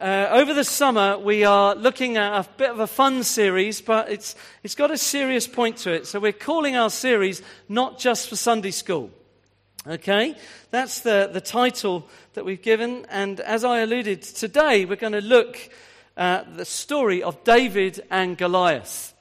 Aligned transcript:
Uh, 0.00 0.28
over 0.32 0.52
the 0.52 0.64
summer, 0.64 1.16
we 1.16 1.44
are 1.44 1.76
looking 1.76 2.16
at 2.16 2.32
a 2.32 2.48
bit 2.56 2.70
of 2.70 2.80
a 2.80 2.86
fun 2.86 3.22
series, 3.22 3.80
but 3.80 4.10
it's, 4.10 4.34
it's 4.64 4.74
got 4.74 4.90
a 4.90 4.98
serious 4.98 5.46
point 5.46 5.76
to 5.76 5.92
it. 5.92 6.06
So 6.06 6.18
we're 6.18 6.32
calling 6.32 6.74
our 6.74 6.90
series 6.90 7.42
Not 7.68 8.00
Just 8.00 8.28
for 8.28 8.34
Sunday 8.34 8.72
School. 8.72 9.10
Okay? 9.86 10.34
That's 10.72 11.00
the, 11.00 11.30
the 11.32 11.40
title 11.40 12.08
that 12.32 12.44
we've 12.44 12.60
given. 12.60 13.06
And 13.08 13.38
as 13.38 13.62
I 13.64 13.80
alluded, 13.80 14.22
today 14.22 14.84
we're 14.84 14.96
going 14.96 15.12
to 15.12 15.20
look 15.20 15.58
at 16.16 16.56
the 16.56 16.64
story 16.64 17.22
of 17.22 17.44
David 17.44 18.02
and 18.10 18.36
Goliath. 18.36 19.14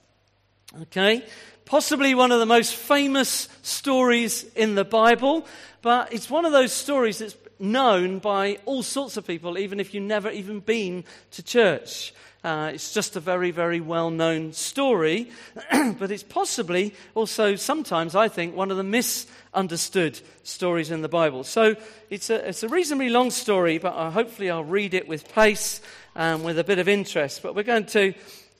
Okay? 0.81 1.23
Possibly 1.65 2.15
one 2.15 2.31
of 2.31 2.39
the 2.39 2.47
most 2.47 2.73
famous 2.73 3.47
stories 3.61 4.43
in 4.55 4.73
the 4.73 4.85
Bible, 4.85 5.45
but 5.83 6.11
it's 6.11 6.31
one 6.31 6.45
of 6.45 6.51
those 6.51 6.73
stories 6.73 7.19
that's 7.19 7.35
known 7.63 8.19
by 8.19 8.59
all 8.65 8.83
sorts 8.83 9.17
of 9.17 9.25
people, 9.25 9.57
even 9.57 9.79
if 9.79 9.93
you've 9.93 10.03
never 10.03 10.29
even 10.29 10.59
been 10.59 11.03
to 11.31 11.41
church. 11.41 12.13
Uh, 12.43 12.71
it's 12.73 12.93
just 12.93 13.15
a 13.15 13.21
very, 13.21 13.51
very 13.51 13.79
well 13.79 14.09
known 14.09 14.51
story, 14.51 15.31
but 15.97 16.11
it's 16.11 16.23
possibly 16.23 16.93
also 17.15 17.55
sometimes, 17.55 18.15
I 18.15 18.27
think, 18.27 18.53
one 18.53 18.69
of 18.69 18.75
the 18.75 18.83
misunderstood 18.83 20.19
stories 20.43 20.91
in 20.91 21.01
the 21.01 21.07
Bible. 21.07 21.45
So 21.45 21.77
it's 22.09 22.29
a, 22.29 22.49
it's 22.49 22.61
a 22.61 22.67
reasonably 22.67 23.07
long 23.07 23.31
story, 23.31 23.77
but 23.77 23.95
uh, 23.95 24.11
hopefully 24.11 24.51
I'll 24.51 24.65
read 24.65 24.93
it 24.93 25.07
with 25.07 25.33
pace 25.33 25.79
and 26.15 26.43
with 26.43 26.59
a 26.59 26.65
bit 26.65 26.79
of 26.79 26.89
interest. 26.89 27.41
But 27.41 27.55
we're 27.55 27.63
going 27.63 27.85
to, 27.87 28.13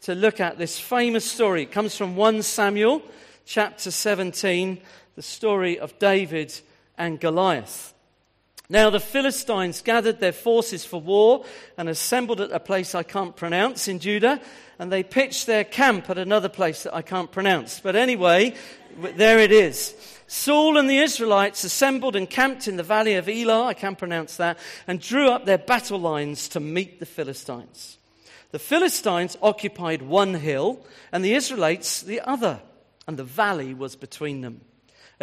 to 0.03 0.15
look 0.15 0.39
at 0.39 0.57
this 0.57 0.79
famous 0.79 1.29
story. 1.29 1.63
It 1.63 1.73
comes 1.73 1.97
from 1.97 2.15
1 2.15 2.41
Samuel 2.43 3.01
chapter 3.45 3.91
17, 3.91 4.79
the 5.17 5.21
story 5.21 5.77
of 5.77 5.99
David 5.99 6.57
and 6.97 7.19
Goliath. 7.19 7.92
Now 8.73 8.89
the 8.89 8.99
Philistines 8.99 9.83
gathered 9.83 10.19
their 10.19 10.31
forces 10.31 10.83
for 10.83 10.99
war 10.99 11.45
and 11.77 11.87
assembled 11.87 12.41
at 12.41 12.51
a 12.51 12.59
place 12.59 12.95
I 12.95 13.03
can't 13.03 13.35
pronounce 13.35 13.87
in 13.87 13.99
Judah, 13.99 14.41
and 14.79 14.91
they 14.91 15.03
pitched 15.03 15.45
their 15.45 15.63
camp 15.63 16.09
at 16.09 16.17
another 16.17 16.49
place 16.49 16.81
that 16.81 16.95
I 16.95 17.03
can't 17.03 17.31
pronounce. 17.31 17.79
But 17.79 17.95
anyway, 17.95 18.55
there 18.97 19.37
it 19.37 19.51
is. 19.51 19.93
Saul 20.25 20.77
and 20.77 20.89
the 20.89 20.97
Israelites 20.97 21.63
assembled 21.63 22.15
and 22.15 22.27
camped 22.27 22.67
in 22.67 22.77
the 22.77 22.81
valley 22.81 23.13
of 23.13 23.29
Elah, 23.29 23.67
I 23.67 23.75
can't 23.75 23.95
pronounce 23.95 24.37
that, 24.37 24.57
and 24.87 24.99
drew 24.99 25.29
up 25.29 25.45
their 25.45 25.59
battle 25.59 25.99
lines 25.99 26.47
to 26.49 26.59
meet 26.59 26.99
the 26.99 27.05
Philistines. 27.05 27.99
The 28.49 28.57
Philistines 28.57 29.37
occupied 29.39 30.01
one 30.01 30.33
hill, 30.33 30.83
and 31.11 31.23
the 31.23 31.35
Israelites 31.35 32.01
the 32.01 32.21
other, 32.21 32.59
and 33.07 33.17
the 33.17 33.23
valley 33.23 33.75
was 33.75 33.95
between 33.95 34.41
them 34.41 34.61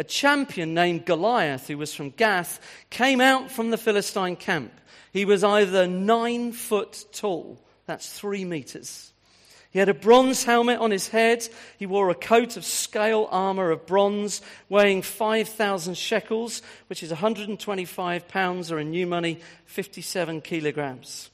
a 0.01 0.03
champion 0.03 0.73
named 0.73 1.05
Goliath, 1.05 1.67
who 1.67 1.77
was 1.77 1.93
from 1.93 2.09
Gath, 2.09 2.59
came 2.89 3.21
out 3.21 3.51
from 3.51 3.69
the 3.69 3.77
Philistine 3.77 4.35
camp. 4.35 4.71
He 5.13 5.25
was 5.25 5.43
either 5.43 5.85
nine 5.85 6.53
foot 6.53 7.05
tall, 7.13 7.63
that's 7.85 8.11
three 8.11 8.43
meters. 8.43 9.13
He 9.69 9.77
had 9.77 9.89
a 9.89 9.93
bronze 9.93 10.43
helmet 10.43 10.79
on 10.79 10.89
his 10.89 11.09
head. 11.09 11.47
He 11.77 11.85
wore 11.85 12.09
a 12.09 12.15
coat 12.15 12.57
of 12.57 12.65
scale 12.65 13.27
armor 13.29 13.69
of 13.69 13.85
bronze, 13.85 14.41
weighing 14.69 15.03
5,000 15.03 15.95
shekels, 15.95 16.63
which 16.87 17.03
is 17.03 17.11
125 17.11 18.27
pounds, 18.27 18.71
or 18.71 18.79
in 18.79 18.89
new 18.89 19.05
money, 19.05 19.39
57 19.67 20.41
kilograms. 20.41 21.29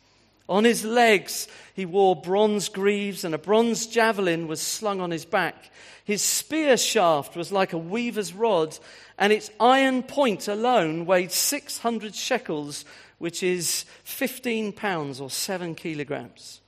On 0.49 0.63
his 0.63 0.85
legs, 0.85 1.47
he 1.73 1.85
wore 1.85 2.15
bronze 2.15 2.69
greaves, 2.69 3.23
and 3.23 3.35
a 3.35 3.37
bronze 3.37 3.85
javelin 3.85 4.47
was 4.47 4.61
slung 4.61 5.01
on 5.01 5.11
his 5.11 5.25
back. 5.25 5.71
His 6.05 6.21
spear 6.21 6.77
shaft 6.77 7.35
was 7.35 7.51
like 7.51 7.73
a 7.73 7.77
weaver's 7.77 8.33
rod, 8.33 8.77
and 9.17 9.33
its 9.33 9.51
iron 9.59 10.03
point 10.03 10.47
alone 10.47 11.05
weighed 11.05 11.33
600 11.33 12.15
shekels, 12.15 12.85
which 13.17 13.43
is 13.43 13.83
15 14.05 14.71
pounds 14.71 15.19
or 15.19 15.29
7 15.29 15.75
kilograms. 15.75 16.61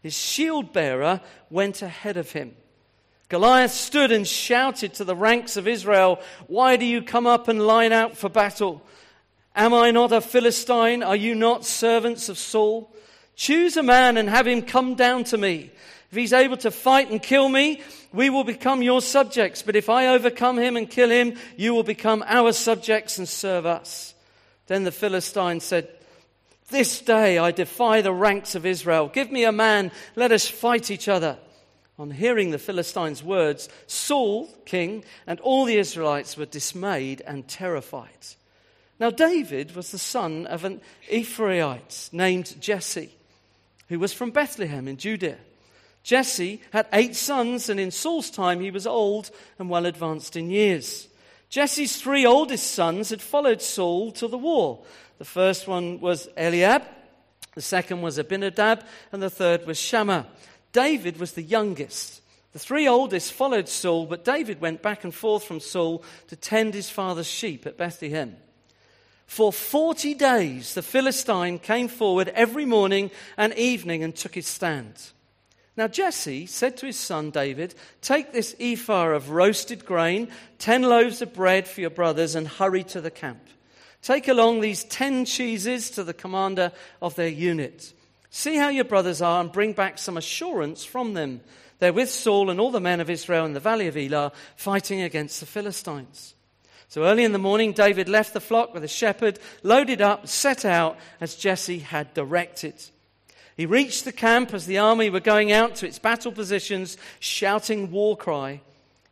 His 0.00 0.16
shield 0.16 0.72
bearer 0.72 1.20
went 1.50 1.82
ahead 1.82 2.16
of 2.16 2.30
him. 2.32 2.54
Goliath 3.28 3.72
stood 3.72 4.12
and 4.12 4.28
shouted 4.28 4.94
to 4.94 5.04
the 5.04 5.16
ranks 5.16 5.56
of 5.56 5.66
Israel, 5.66 6.20
Why 6.46 6.76
do 6.76 6.84
you 6.84 7.02
come 7.02 7.26
up 7.26 7.48
and 7.48 7.66
line 7.66 7.90
out 7.90 8.16
for 8.16 8.28
battle? 8.28 8.82
Am 9.56 9.74
I 9.74 9.90
not 9.90 10.12
a 10.12 10.20
Philistine? 10.20 11.02
Are 11.02 11.16
you 11.16 11.34
not 11.34 11.64
servants 11.64 12.28
of 12.28 12.38
Saul? 12.38 12.94
Choose 13.36 13.76
a 13.76 13.82
man 13.82 14.16
and 14.16 14.28
have 14.28 14.46
him 14.46 14.62
come 14.62 14.94
down 14.94 15.24
to 15.24 15.38
me. 15.38 15.70
If 16.10 16.16
he's 16.16 16.32
able 16.32 16.56
to 16.58 16.70
fight 16.70 17.10
and 17.10 17.22
kill 17.22 17.48
me, 17.48 17.82
we 18.12 18.30
will 18.30 18.44
become 18.44 18.82
your 18.82 19.02
subjects. 19.02 19.62
But 19.62 19.74
if 19.74 19.88
I 19.88 20.08
overcome 20.08 20.58
him 20.58 20.76
and 20.76 20.88
kill 20.88 21.10
him, 21.10 21.36
you 21.56 21.74
will 21.74 21.82
become 21.82 22.22
our 22.26 22.52
subjects 22.52 23.18
and 23.18 23.28
serve 23.28 23.66
us. 23.66 24.14
Then 24.66 24.84
the 24.84 24.92
Philistine 24.92 25.60
said, 25.60 25.88
This 26.70 27.00
day 27.00 27.38
I 27.38 27.50
defy 27.50 28.00
the 28.00 28.12
ranks 28.12 28.54
of 28.54 28.64
Israel. 28.64 29.08
Give 29.08 29.30
me 29.32 29.44
a 29.44 29.52
man, 29.52 29.90
let 30.14 30.32
us 30.32 30.48
fight 30.48 30.90
each 30.90 31.08
other. 31.08 31.38
On 31.98 32.10
hearing 32.10 32.50
the 32.50 32.58
Philistines' 32.58 33.22
words, 33.22 33.68
Saul, 33.86 34.48
king, 34.64 35.04
and 35.26 35.38
all 35.40 35.64
the 35.64 35.78
Israelites 35.78 36.36
were 36.36 36.46
dismayed 36.46 37.22
and 37.26 37.46
terrified. 37.46 38.10
Now, 38.98 39.10
David 39.10 39.74
was 39.76 39.90
the 39.90 39.98
son 39.98 40.46
of 40.46 40.64
an 40.64 40.80
Ephraite 41.10 42.08
named 42.12 42.60
Jesse, 42.60 43.14
who 43.94 44.00
was 44.00 44.12
from 44.12 44.32
Bethlehem 44.32 44.88
in 44.88 44.96
Judea. 44.96 45.38
Jesse 46.02 46.60
had 46.72 46.88
eight 46.92 47.14
sons, 47.14 47.68
and 47.68 47.78
in 47.78 47.92
Saul's 47.92 48.28
time 48.28 48.58
he 48.58 48.72
was 48.72 48.88
old 48.88 49.30
and 49.56 49.70
well 49.70 49.86
advanced 49.86 50.34
in 50.34 50.50
years. 50.50 51.06
Jesse's 51.48 51.96
three 51.96 52.26
oldest 52.26 52.72
sons 52.72 53.10
had 53.10 53.22
followed 53.22 53.62
Saul 53.62 54.10
to 54.12 54.26
the 54.26 54.36
war. 54.36 54.84
The 55.18 55.24
first 55.24 55.68
one 55.68 56.00
was 56.00 56.28
Eliab, 56.36 56.82
the 57.54 57.62
second 57.62 58.02
was 58.02 58.18
Abinadab, 58.18 58.84
and 59.12 59.22
the 59.22 59.30
third 59.30 59.64
was 59.64 59.78
Shammah. 59.78 60.26
David 60.72 61.18
was 61.18 61.32
the 61.32 61.42
youngest. 61.42 62.20
The 62.52 62.58
three 62.58 62.88
oldest 62.88 63.32
followed 63.32 63.68
Saul, 63.68 64.06
but 64.06 64.24
David 64.24 64.60
went 64.60 64.82
back 64.82 65.04
and 65.04 65.14
forth 65.14 65.44
from 65.44 65.60
Saul 65.60 66.02
to 66.26 66.34
tend 66.34 66.74
his 66.74 66.90
father's 66.90 67.28
sheep 67.28 67.64
at 67.64 67.78
Bethlehem. 67.78 68.36
For 69.26 69.52
40 69.52 70.14
days, 70.14 70.74
the 70.74 70.82
Philistine 70.82 71.58
came 71.58 71.88
forward 71.88 72.28
every 72.28 72.64
morning 72.64 73.10
and 73.36 73.52
evening 73.54 74.02
and 74.02 74.14
took 74.14 74.34
his 74.34 74.46
stand. 74.46 74.94
Now 75.76 75.88
Jesse 75.88 76.46
said 76.46 76.76
to 76.76 76.86
his 76.86 76.98
son 76.98 77.30
David, 77.30 77.74
Take 78.00 78.32
this 78.32 78.54
ephah 78.60 79.08
of 79.08 79.30
roasted 79.30 79.84
grain, 79.84 80.28
ten 80.58 80.82
loaves 80.82 81.20
of 81.20 81.34
bread 81.34 81.66
for 81.66 81.80
your 81.80 81.90
brothers, 81.90 82.34
and 82.34 82.46
hurry 82.46 82.84
to 82.84 83.00
the 83.00 83.10
camp. 83.10 83.40
Take 84.00 84.28
along 84.28 84.60
these 84.60 84.84
ten 84.84 85.24
cheeses 85.24 85.90
to 85.92 86.04
the 86.04 86.14
commander 86.14 86.70
of 87.02 87.16
their 87.16 87.28
unit. 87.28 87.92
See 88.30 88.56
how 88.56 88.68
your 88.68 88.84
brothers 88.84 89.20
are, 89.20 89.40
and 89.40 89.50
bring 89.50 89.72
back 89.72 89.98
some 89.98 90.16
assurance 90.16 90.84
from 90.84 91.14
them. 91.14 91.40
They're 91.80 91.92
with 91.92 92.10
Saul 92.10 92.50
and 92.50 92.60
all 92.60 92.70
the 92.70 92.80
men 92.80 93.00
of 93.00 93.10
Israel 93.10 93.44
in 93.44 93.52
the 93.52 93.60
valley 93.60 93.88
of 93.88 93.96
Elah, 93.96 94.32
fighting 94.56 95.02
against 95.02 95.40
the 95.40 95.46
Philistines. 95.46 96.34
So 96.94 97.02
early 97.02 97.24
in 97.24 97.32
the 97.32 97.40
morning, 97.40 97.72
David 97.72 98.08
left 98.08 98.34
the 98.34 98.40
flock 98.40 98.72
with 98.72 98.84
a 98.84 98.86
shepherd, 98.86 99.40
loaded 99.64 100.00
up, 100.00 100.28
set 100.28 100.64
out 100.64 100.96
as 101.20 101.34
Jesse 101.34 101.80
had 101.80 102.14
directed. 102.14 102.74
He 103.56 103.66
reached 103.66 104.04
the 104.04 104.12
camp 104.12 104.54
as 104.54 104.66
the 104.66 104.78
army 104.78 105.10
were 105.10 105.18
going 105.18 105.50
out 105.50 105.74
to 105.74 105.88
its 105.88 105.98
battle 105.98 106.30
positions, 106.30 106.96
shouting 107.18 107.90
war 107.90 108.16
cry. 108.16 108.60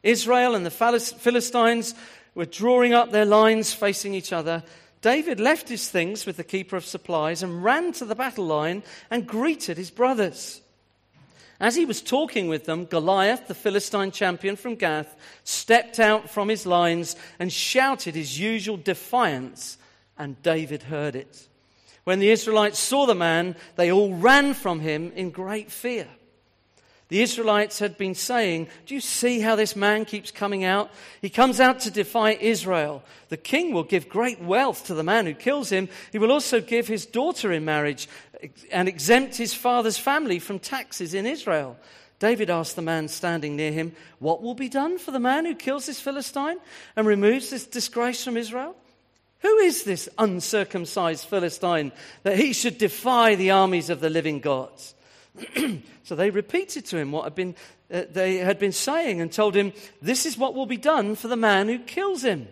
Israel 0.04 0.54
and 0.54 0.64
the 0.64 0.70
Philistines 0.70 1.96
were 2.36 2.46
drawing 2.46 2.94
up 2.94 3.10
their 3.10 3.24
lines 3.24 3.74
facing 3.74 4.14
each 4.14 4.32
other. 4.32 4.62
David 5.00 5.40
left 5.40 5.68
his 5.68 5.90
things 5.90 6.24
with 6.24 6.36
the 6.36 6.44
keeper 6.44 6.76
of 6.76 6.86
supplies 6.86 7.42
and 7.42 7.64
ran 7.64 7.90
to 7.94 8.04
the 8.04 8.14
battle 8.14 8.46
line 8.46 8.84
and 9.10 9.26
greeted 9.26 9.76
his 9.76 9.90
brothers. 9.90 10.61
As 11.60 11.76
he 11.76 11.84
was 11.84 12.02
talking 12.02 12.48
with 12.48 12.64
them, 12.64 12.86
Goliath, 12.86 13.46
the 13.46 13.54
Philistine 13.54 14.10
champion 14.10 14.56
from 14.56 14.74
Gath, 14.74 15.16
stepped 15.44 16.00
out 16.00 16.28
from 16.28 16.48
his 16.48 16.66
lines 16.66 17.14
and 17.38 17.52
shouted 17.52 18.14
his 18.14 18.38
usual 18.38 18.76
defiance, 18.76 19.78
and 20.18 20.42
David 20.42 20.84
heard 20.84 21.14
it. 21.14 21.48
When 22.04 22.18
the 22.18 22.30
Israelites 22.30 22.80
saw 22.80 23.06
the 23.06 23.14
man, 23.14 23.54
they 23.76 23.92
all 23.92 24.14
ran 24.14 24.54
from 24.54 24.80
him 24.80 25.12
in 25.14 25.30
great 25.30 25.70
fear. 25.70 26.08
The 27.12 27.20
Israelites 27.20 27.78
had 27.78 27.98
been 27.98 28.14
saying, 28.14 28.68
Do 28.86 28.94
you 28.94 29.00
see 29.02 29.40
how 29.40 29.54
this 29.54 29.76
man 29.76 30.06
keeps 30.06 30.30
coming 30.30 30.64
out? 30.64 30.90
He 31.20 31.28
comes 31.28 31.60
out 31.60 31.80
to 31.80 31.90
defy 31.90 32.30
Israel. 32.30 33.02
The 33.28 33.36
king 33.36 33.74
will 33.74 33.82
give 33.82 34.08
great 34.08 34.40
wealth 34.40 34.86
to 34.86 34.94
the 34.94 35.02
man 35.02 35.26
who 35.26 35.34
kills 35.34 35.68
him. 35.68 35.90
He 36.10 36.18
will 36.18 36.32
also 36.32 36.62
give 36.62 36.88
his 36.88 37.04
daughter 37.04 37.52
in 37.52 37.66
marriage 37.66 38.08
and 38.70 38.88
exempt 38.88 39.36
his 39.36 39.52
father's 39.52 39.98
family 39.98 40.38
from 40.38 40.58
taxes 40.58 41.12
in 41.12 41.26
Israel. 41.26 41.76
David 42.18 42.48
asked 42.48 42.76
the 42.76 42.80
man 42.80 43.08
standing 43.08 43.56
near 43.56 43.72
him, 43.72 43.94
What 44.18 44.40
will 44.40 44.54
be 44.54 44.70
done 44.70 44.96
for 44.96 45.10
the 45.10 45.20
man 45.20 45.44
who 45.44 45.54
kills 45.54 45.84
this 45.84 46.00
Philistine 46.00 46.56
and 46.96 47.06
removes 47.06 47.50
this 47.50 47.66
disgrace 47.66 48.24
from 48.24 48.38
Israel? 48.38 48.74
Who 49.40 49.58
is 49.58 49.84
this 49.84 50.08
uncircumcised 50.16 51.26
Philistine 51.26 51.92
that 52.22 52.38
he 52.38 52.54
should 52.54 52.78
defy 52.78 53.34
the 53.34 53.50
armies 53.50 53.90
of 53.90 54.00
the 54.00 54.08
living 54.08 54.40
gods? 54.40 54.94
so 56.02 56.14
they 56.14 56.30
repeated 56.30 56.84
to 56.86 56.98
him 56.98 57.12
what 57.12 57.24
had 57.24 57.34
been, 57.34 57.54
uh, 57.92 58.02
they 58.10 58.36
had 58.36 58.58
been 58.58 58.72
saying 58.72 59.20
and 59.20 59.32
told 59.32 59.54
him, 59.54 59.72
This 60.00 60.26
is 60.26 60.36
what 60.36 60.54
will 60.54 60.66
be 60.66 60.76
done 60.76 61.14
for 61.14 61.28
the 61.28 61.36
man 61.36 61.68
who 61.68 61.78
kills 61.78 62.22
him. 62.22 62.48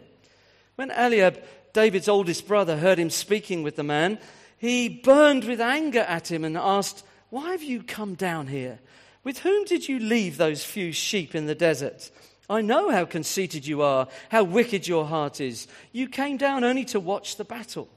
When 0.76 0.90
Eliab, 0.90 1.42
David's 1.72 2.08
oldest 2.08 2.48
brother, 2.48 2.78
heard 2.78 2.98
him 2.98 3.10
speaking 3.10 3.62
with 3.62 3.76
the 3.76 3.82
man, 3.82 4.18
he 4.56 4.88
burned 4.88 5.44
with 5.44 5.60
anger 5.60 6.00
at 6.00 6.30
him 6.30 6.44
and 6.44 6.56
asked, 6.56 7.04
Why 7.28 7.50
have 7.52 7.62
you 7.62 7.82
come 7.82 8.14
down 8.14 8.46
here? 8.46 8.78
With 9.22 9.40
whom 9.40 9.64
did 9.64 9.88
you 9.88 9.98
leave 9.98 10.36
those 10.36 10.64
few 10.64 10.92
sheep 10.92 11.34
in 11.34 11.46
the 11.46 11.54
desert? 11.54 12.10
I 12.48 12.62
know 12.62 12.90
how 12.90 13.04
conceited 13.04 13.66
you 13.66 13.82
are, 13.82 14.08
how 14.30 14.42
wicked 14.42 14.88
your 14.88 15.04
heart 15.04 15.40
is. 15.40 15.68
You 15.92 16.08
came 16.08 16.36
down 16.36 16.64
only 16.64 16.84
to 16.86 16.98
watch 16.98 17.36
the 17.36 17.44
battle. 17.44 17.88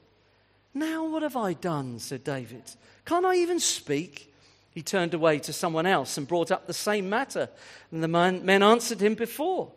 Now, 0.74 1.06
what 1.06 1.24
have 1.24 1.38
I 1.38 1.54
done? 1.54 2.00
said 2.00 2.24
David. 2.24 2.64
Can't 3.06 3.26
I 3.26 3.36
even 3.38 3.60
speak? 3.60 4.33
He 4.74 4.82
turned 4.82 5.14
away 5.14 5.40
to 5.40 5.54
someone 5.54 5.86
else 5.86 6.18
and 6.18 6.28
brought 6.28 6.52
up 6.52 6.66
the 6.66 6.74
same 6.74 7.10
matter. 7.10 7.50
And 7.92 8.04
the 8.04 8.08
man, 8.08 8.44
men 8.44 8.64
answered 8.64 9.02
him 9.02 9.14
before. 9.14 9.72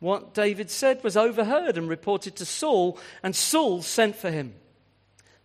What 0.00 0.34
David 0.34 0.70
said 0.70 1.04
was 1.04 1.16
overheard 1.16 1.78
and 1.78 1.88
reported 1.88 2.36
to 2.36 2.44
Saul, 2.44 2.98
and 3.22 3.36
Saul 3.36 3.82
sent 3.82 4.16
for 4.16 4.30
him. 4.30 4.54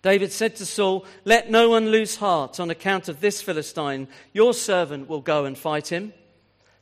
David 0.01 0.31
said 0.31 0.55
to 0.55 0.65
Saul, 0.65 1.05
Let 1.25 1.51
no 1.51 1.69
one 1.69 1.89
lose 1.89 2.15
heart 2.15 2.59
on 2.59 2.69
account 2.69 3.09
of 3.09 3.19
this 3.19 3.41
Philistine. 3.41 4.07
Your 4.33 4.53
servant 4.53 5.09
will 5.09 5.21
go 5.21 5.45
and 5.45 5.57
fight 5.57 5.87
him. 5.89 6.13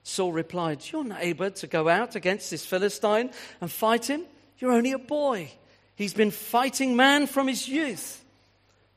Saul 0.04 0.32
replied, 0.32 0.84
You're 0.92 1.04
not 1.04 1.24
able 1.24 1.50
to 1.50 1.68
go 1.68 1.90
out 1.90 2.16
against 2.16 2.52
this 2.52 2.66
Philistine 2.66 3.32
and 3.60 3.72
fight 3.72 4.10
him. 4.10 4.24
You're 4.60 4.74
only 4.74 4.92
a 4.92 5.00
boy. 5.00 5.52
He's 5.96 6.14
been 6.14 6.32
fighting 6.32 6.96
man 6.96 7.26
from 7.26 7.48
his 7.48 7.68
youth. 7.68 8.24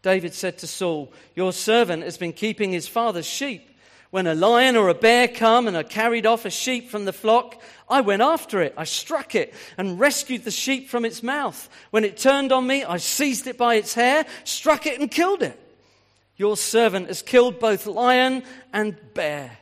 David 0.03 0.35
said 0.35 0.59
to 0.59 0.67
Saul, 0.67 1.13
Your 1.35 1.53
servant 1.53 2.03
has 2.03 2.19
been 2.19 2.33
keeping 2.33 2.73
his 2.73 2.89
father's 2.89 3.27
sheep. 3.27 3.65
When 4.11 4.27
a 4.27 4.35
lion 4.35 4.77
or 4.77 4.89
a 4.89 4.95
bear 4.95 5.29
come 5.29 5.69
and 5.69 5.77
I 5.77 5.83
carried 5.83 6.25
off 6.25 6.47
a 6.47 6.51
sheep 6.51 6.89
from 6.89 7.05
the 7.05 7.13
flock, 7.13 7.61
I 7.91 8.01
went 8.01 8.23
after 8.23 8.63
it. 8.63 8.73
I 8.77 8.85
struck 8.85 9.35
it 9.35 9.53
and 9.77 10.01
rescued 10.01 10.45
the 10.45 10.51
sheep 10.51 10.89
from 10.89 11.05
its 11.05 11.23
mouth. 11.23 11.69
When 11.91 12.05
it 12.05 12.17
turned 12.17 12.51
on 12.51 12.67
me, 12.67 12.85
I 12.85 12.97
seized 12.97 13.47
it 13.47 13.59
by 13.59 13.75
its 13.75 13.93
hair, 13.93 14.25
struck 14.45 14.87
it, 14.87 14.99
and 14.99 15.11
killed 15.11 15.43
it. 15.43 15.59
Your 16.37 16.57
servant 16.57 17.09
has 17.09 17.21
killed 17.21 17.59
both 17.59 17.87
lion 17.87 18.45
and 18.73 18.97
bear. 19.13 19.59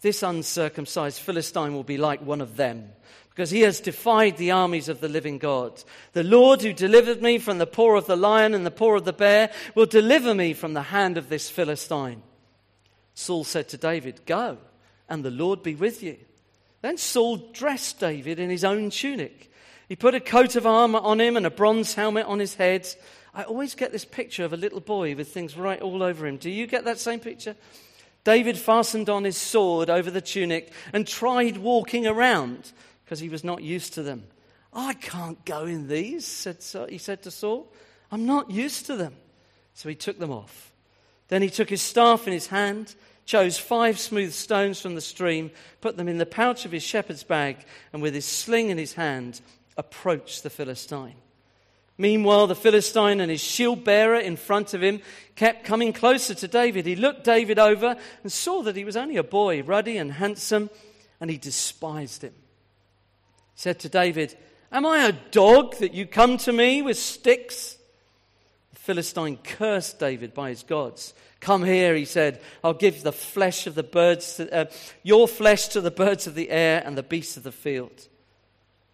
This 0.00 0.22
uncircumcised 0.22 1.20
Philistine 1.20 1.74
will 1.74 1.84
be 1.84 1.98
like 1.98 2.22
one 2.22 2.40
of 2.40 2.56
them 2.56 2.90
because 3.36 3.50
he 3.50 3.60
has 3.60 3.80
defied 3.80 4.38
the 4.38 4.50
armies 4.50 4.88
of 4.88 5.00
the 5.00 5.10
living 5.10 5.36
God. 5.36 5.84
The 6.14 6.22
Lord 6.22 6.62
who 6.62 6.72
delivered 6.72 7.20
me 7.20 7.36
from 7.36 7.58
the 7.58 7.66
paw 7.66 7.98
of 7.98 8.06
the 8.06 8.16
lion 8.16 8.54
and 8.54 8.64
the 8.64 8.70
paw 8.70 8.96
of 8.96 9.04
the 9.04 9.12
bear 9.12 9.52
will 9.74 9.84
deliver 9.84 10.34
me 10.34 10.54
from 10.54 10.72
the 10.72 10.80
hand 10.80 11.18
of 11.18 11.28
this 11.28 11.50
Philistine. 11.50 12.22
Saul 13.12 13.44
said 13.44 13.68
to 13.68 13.76
David, 13.76 14.22
Go, 14.24 14.56
and 15.06 15.22
the 15.22 15.30
Lord 15.30 15.62
be 15.62 15.74
with 15.74 16.02
you. 16.02 16.16
Then 16.80 16.96
Saul 16.96 17.36
dressed 17.36 18.00
David 18.00 18.38
in 18.38 18.48
his 18.48 18.64
own 18.64 18.88
tunic. 18.88 19.52
He 19.86 19.96
put 19.96 20.14
a 20.14 20.20
coat 20.20 20.56
of 20.56 20.66
armor 20.66 21.00
on 21.00 21.20
him 21.20 21.36
and 21.36 21.44
a 21.44 21.50
bronze 21.50 21.92
helmet 21.92 22.24
on 22.24 22.38
his 22.38 22.54
head. 22.54 22.88
I 23.34 23.42
always 23.42 23.74
get 23.74 23.92
this 23.92 24.06
picture 24.06 24.46
of 24.46 24.54
a 24.54 24.56
little 24.56 24.80
boy 24.80 25.14
with 25.14 25.28
things 25.28 25.58
right 25.58 25.82
all 25.82 26.02
over 26.02 26.26
him. 26.26 26.38
Do 26.38 26.48
you 26.48 26.66
get 26.66 26.86
that 26.86 26.98
same 26.98 27.20
picture? 27.20 27.54
David 28.24 28.56
fastened 28.56 29.10
on 29.10 29.24
his 29.24 29.36
sword 29.36 29.90
over 29.90 30.10
the 30.10 30.22
tunic 30.22 30.72
and 30.94 31.06
tried 31.06 31.58
walking 31.58 32.06
around 32.06 32.72
because 33.06 33.20
he 33.20 33.28
was 33.28 33.44
not 33.44 33.62
used 33.62 33.94
to 33.94 34.02
them. 34.02 34.24
I 34.72 34.92
can't 34.94 35.42
go 35.44 35.64
in 35.64 35.86
these, 35.86 36.26
said, 36.26 36.58
he 36.90 36.98
said 36.98 37.22
to 37.22 37.30
Saul. 37.30 37.72
I'm 38.10 38.26
not 38.26 38.50
used 38.50 38.86
to 38.86 38.96
them. 38.96 39.14
So 39.74 39.88
he 39.88 39.94
took 39.94 40.18
them 40.18 40.32
off. 40.32 40.72
Then 41.28 41.40
he 41.40 41.48
took 41.48 41.70
his 41.70 41.82
staff 41.82 42.26
in 42.26 42.32
his 42.32 42.48
hand, 42.48 42.96
chose 43.24 43.58
five 43.58 44.00
smooth 44.00 44.32
stones 44.32 44.80
from 44.80 44.96
the 44.96 45.00
stream, 45.00 45.52
put 45.80 45.96
them 45.96 46.08
in 46.08 46.18
the 46.18 46.26
pouch 46.26 46.64
of 46.64 46.72
his 46.72 46.82
shepherd's 46.82 47.22
bag, 47.22 47.64
and 47.92 48.02
with 48.02 48.12
his 48.12 48.24
sling 48.24 48.70
in 48.70 48.78
his 48.78 48.94
hand, 48.94 49.40
approached 49.76 50.42
the 50.42 50.50
Philistine. 50.50 51.14
Meanwhile, 51.98 52.48
the 52.48 52.56
Philistine 52.56 53.20
and 53.20 53.30
his 53.30 53.40
shield 53.40 53.84
bearer 53.84 54.18
in 54.18 54.36
front 54.36 54.74
of 54.74 54.82
him 54.82 55.00
kept 55.36 55.64
coming 55.64 55.92
closer 55.92 56.34
to 56.34 56.48
David. 56.48 56.86
He 56.86 56.96
looked 56.96 57.24
David 57.24 57.58
over 57.58 57.96
and 58.22 58.32
saw 58.32 58.62
that 58.62 58.76
he 58.76 58.84
was 58.84 58.96
only 58.96 59.16
a 59.16 59.22
boy, 59.22 59.62
ruddy 59.62 59.96
and 59.96 60.12
handsome, 60.12 60.70
and 61.20 61.30
he 61.30 61.38
despised 61.38 62.22
him 62.22 62.34
said 63.56 63.80
to 63.80 63.88
David, 63.88 64.36
Am 64.70 64.86
I 64.86 65.06
a 65.06 65.12
dog 65.12 65.76
that 65.78 65.94
you 65.94 66.06
come 66.06 66.36
to 66.38 66.52
me 66.52 66.82
with 66.82 66.98
sticks? 66.98 67.76
The 68.74 68.78
Philistine 68.78 69.38
cursed 69.38 69.98
David 69.98 70.34
by 70.34 70.50
his 70.50 70.62
gods. 70.62 71.14
Come 71.40 71.64
here, 71.64 71.94
he 71.94 72.04
said. 72.04 72.40
I'll 72.62 72.74
give 72.74 73.02
the 73.02 73.12
flesh 73.12 73.66
of 73.66 73.74
the 73.74 73.82
birds, 73.82 74.36
to, 74.36 74.52
uh, 74.54 74.64
your 75.02 75.26
flesh 75.26 75.68
to 75.68 75.80
the 75.80 75.90
birds 75.90 76.26
of 76.26 76.34
the 76.34 76.50
air 76.50 76.82
and 76.84 76.96
the 76.96 77.02
beasts 77.02 77.36
of 77.36 77.42
the 77.42 77.52
field. 77.52 78.08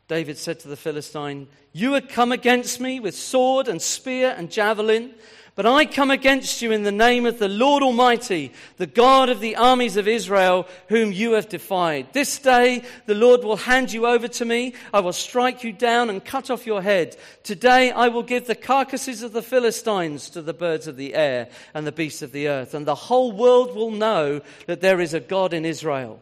David 0.09 0.38
said 0.38 0.61
to 0.61 0.69
the 0.69 0.76
Philistine, 0.76 1.49
You 1.73 1.94
had 1.94 2.08
come 2.08 2.32
against 2.32 2.81
me 2.81 3.00
with 3.00 3.15
sword 3.15 3.67
and 3.67 3.81
spear 3.81 4.35
and 4.37 4.50
javelin, 4.50 5.15
but 5.55 5.67
I 5.67 5.85
come 5.85 6.11
against 6.11 6.63
you 6.63 6.73
in 6.73 6.83
the 6.83 6.91
name 6.91 7.27
of 7.27 7.39
the 7.39 7.49
Lord 7.49 7.83
Almighty, 7.83 8.53
the 8.79 8.87
God 8.87 9.29
of 9.29 9.41
the 9.41 9.57
armies 9.57 9.99
of 9.99 10.09
Israel, 10.09 10.67
whom 10.89 11.13
you 11.13 11.33
have 11.33 11.49
defied. 11.49 12.13
This 12.13 12.39
day 12.39 12.83
the 13.05 13.15
Lord 13.15 13.45
will 13.45 13.57
hand 13.57 13.93
you 13.93 14.07
over 14.07 14.29
to 14.29 14.45
me. 14.47 14.73
I 14.95 15.01
will 15.01 15.13
strike 15.13 15.63
you 15.63 15.73
down 15.73 16.09
and 16.09 16.25
cut 16.25 16.51
off 16.51 16.67
your 16.67 16.81
head. 16.81 17.17
Today 17.43 17.91
I 17.91 18.09
will 18.09 18.23
give 18.23 18.47
the 18.47 18.55
carcasses 18.55 19.23
of 19.23 19.35
the 19.35 19.43
Philistines 19.43 20.31
to 20.31 20.41
the 20.41 20.55
birds 20.55 20.87
of 20.87 20.97
the 20.97 21.15
air 21.15 21.49
and 21.75 21.87
the 21.87 21.93
beasts 21.93 22.23
of 22.23 22.33
the 22.33 22.49
earth, 22.49 22.73
and 22.73 22.87
the 22.87 22.95
whole 22.95 23.33
world 23.33 23.77
will 23.77 23.91
know 23.91 24.41
that 24.67 24.81
there 24.81 25.01
is 25.01 25.13
a 25.13 25.21
God 25.21 25.53
in 25.53 25.67
Israel. 25.67 26.21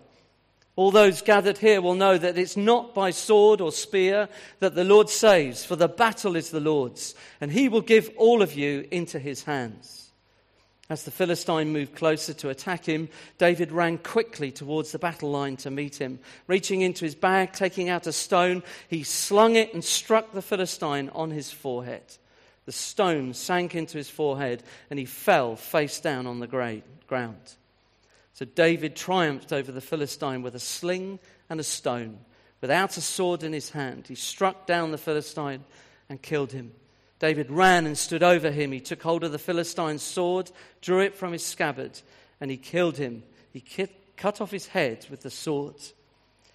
All 0.80 0.90
those 0.90 1.20
gathered 1.20 1.58
here 1.58 1.82
will 1.82 1.94
know 1.94 2.16
that 2.16 2.38
it's 2.38 2.56
not 2.56 2.94
by 2.94 3.10
sword 3.10 3.60
or 3.60 3.70
spear 3.70 4.30
that 4.60 4.74
the 4.74 4.82
Lord 4.82 5.10
saves, 5.10 5.62
for 5.62 5.76
the 5.76 5.88
battle 5.88 6.36
is 6.36 6.48
the 6.48 6.58
Lord's, 6.58 7.14
and 7.38 7.52
he 7.52 7.68
will 7.68 7.82
give 7.82 8.10
all 8.16 8.40
of 8.40 8.54
you 8.54 8.88
into 8.90 9.18
his 9.18 9.42
hands. 9.42 10.10
As 10.88 11.02
the 11.02 11.10
Philistine 11.10 11.70
moved 11.70 11.94
closer 11.96 12.32
to 12.32 12.48
attack 12.48 12.86
him, 12.86 13.10
David 13.36 13.72
ran 13.72 13.98
quickly 13.98 14.50
towards 14.50 14.90
the 14.90 14.98
battle 14.98 15.30
line 15.30 15.58
to 15.58 15.70
meet 15.70 15.96
him. 15.96 16.18
Reaching 16.46 16.80
into 16.80 17.04
his 17.04 17.14
bag, 17.14 17.52
taking 17.52 17.90
out 17.90 18.06
a 18.06 18.12
stone, 18.12 18.62
he 18.88 19.02
slung 19.02 19.56
it 19.56 19.74
and 19.74 19.84
struck 19.84 20.32
the 20.32 20.40
Philistine 20.40 21.10
on 21.10 21.30
his 21.30 21.50
forehead. 21.52 22.04
The 22.64 22.72
stone 22.72 23.34
sank 23.34 23.74
into 23.74 23.98
his 23.98 24.08
forehead, 24.08 24.62
and 24.88 24.98
he 24.98 25.04
fell 25.04 25.56
face 25.56 26.00
down 26.00 26.26
on 26.26 26.40
the 26.40 26.46
ground. 27.06 27.42
So 28.40 28.46
David 28.46 28.96
triumphed 28.96 29.52
over 29.52 29.70
the 29.70 29.82
Philistine 29.82 30.40
with 30.40 30.54
a 30.54 30.58
sling 30.58 31.18
and 31.50 31.60
a 31.60 31.62
stone. 31.62 32.20
Without 32.62 32.96
a 32.96 33.02
sword 33.02 33.42
in 33.42 33.52
his 33.52 33.68
hand, 33.68 34.06
he 34.08 34.14
struck 34.14 34.66
down 34.66 34.92
the 34.92 34.96
Philistine 34.96 35.62
and 36.08 36.22
killed 36.22 36.52
him. 36.52 36.72
David 37.18 37.50
ran 37.50 37.84
and 37.84 37.98
stood 37.98 38.22
over 38.22 38.50
him. 38.50 38.72
He 38.72 38.80
took 38.80 39.02
hold 39.02 39.24
of 39.24 39.32
the 39.32 39.38
Philistine's 39.38 40.02
sword, 40.02 40.50
drew 40.80 41.00
it 41.00 41.14
from 41.14 41.34
his 41.34 41.44
scabbard, 41.44 42.00
and 42.40 42.50
he 42.50 42.56
killed 42.56 42.96
him. 42.96 43.24
He 43.52 43.62
cut 44.16 44.40
off 44.40 44.50
his 44.50 44.68
head 44.68 45.06
with 45.10 45.20
the 45.20 45.28
sword. 45.28 45.76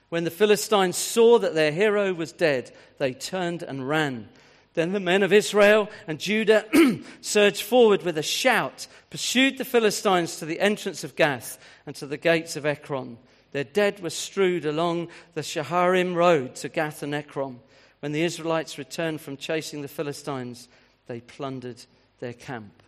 When 0.10 0.24
the 0.24 0.32
Philistines 0.32 0.98
saw 0.98 1.38
that 1.38 1.54
their 1.54 1.72
hero 1.72 2.16
was 2.16 2.32
dead, 2.32 2.72
they 2.98 3.14
turned 3.14 3.62
and 3.62 3.88
ran. 3.88 4.30
Then 4.74 4.92
the 4.92 5.00
men 5.00 5.22
of 5.22 5.32
Israel 5.32 5.90
and 6.08 6.20
Judah 6.20 6.66
surged 7.22 7.62
forward 7.62 8.02
with 8.02 8.18
a 8.18 8.24
shout, 8.24 8.88
pursued 9.12 9.60
the 9.60 9.66
Philistines 9.66 10.38
to 10.38 10.46
the 10.46 10.60
entrance 10.60 11.04
of 11.04 11.16
Gath 11.16 11.60
and 11.86 11.96
to 11.96 12.08
the 12.08 12.18
gates 12.18 12.56
of 12.56 12.66
Ekron. 12.66 13.18
Their 13.52 13.64
dead 13.64 14.02
were 14.02 14.10
strewed 14.10 14.66
along 14.66 15.10
the 15.34 15.42
Shaaraim 15.42 16.16
road 16.16 16.56
to 16.56 16.70
Gath 16.70 17.04
and 17.04 17.16
Ekron. 17.16 17.60
When 18.00 18.12
the 18.12 18.24
Israelites 18.24 18.78
returned 18.78 19.22
from 19.22 19.38
chasing 19.38 19.82
the 19.82 19.88
Philistines, 19.88 20.68
they 21.08 21.22
plundered 21.22 21.84
their 22.20 22.34
camp. 22.34 22.84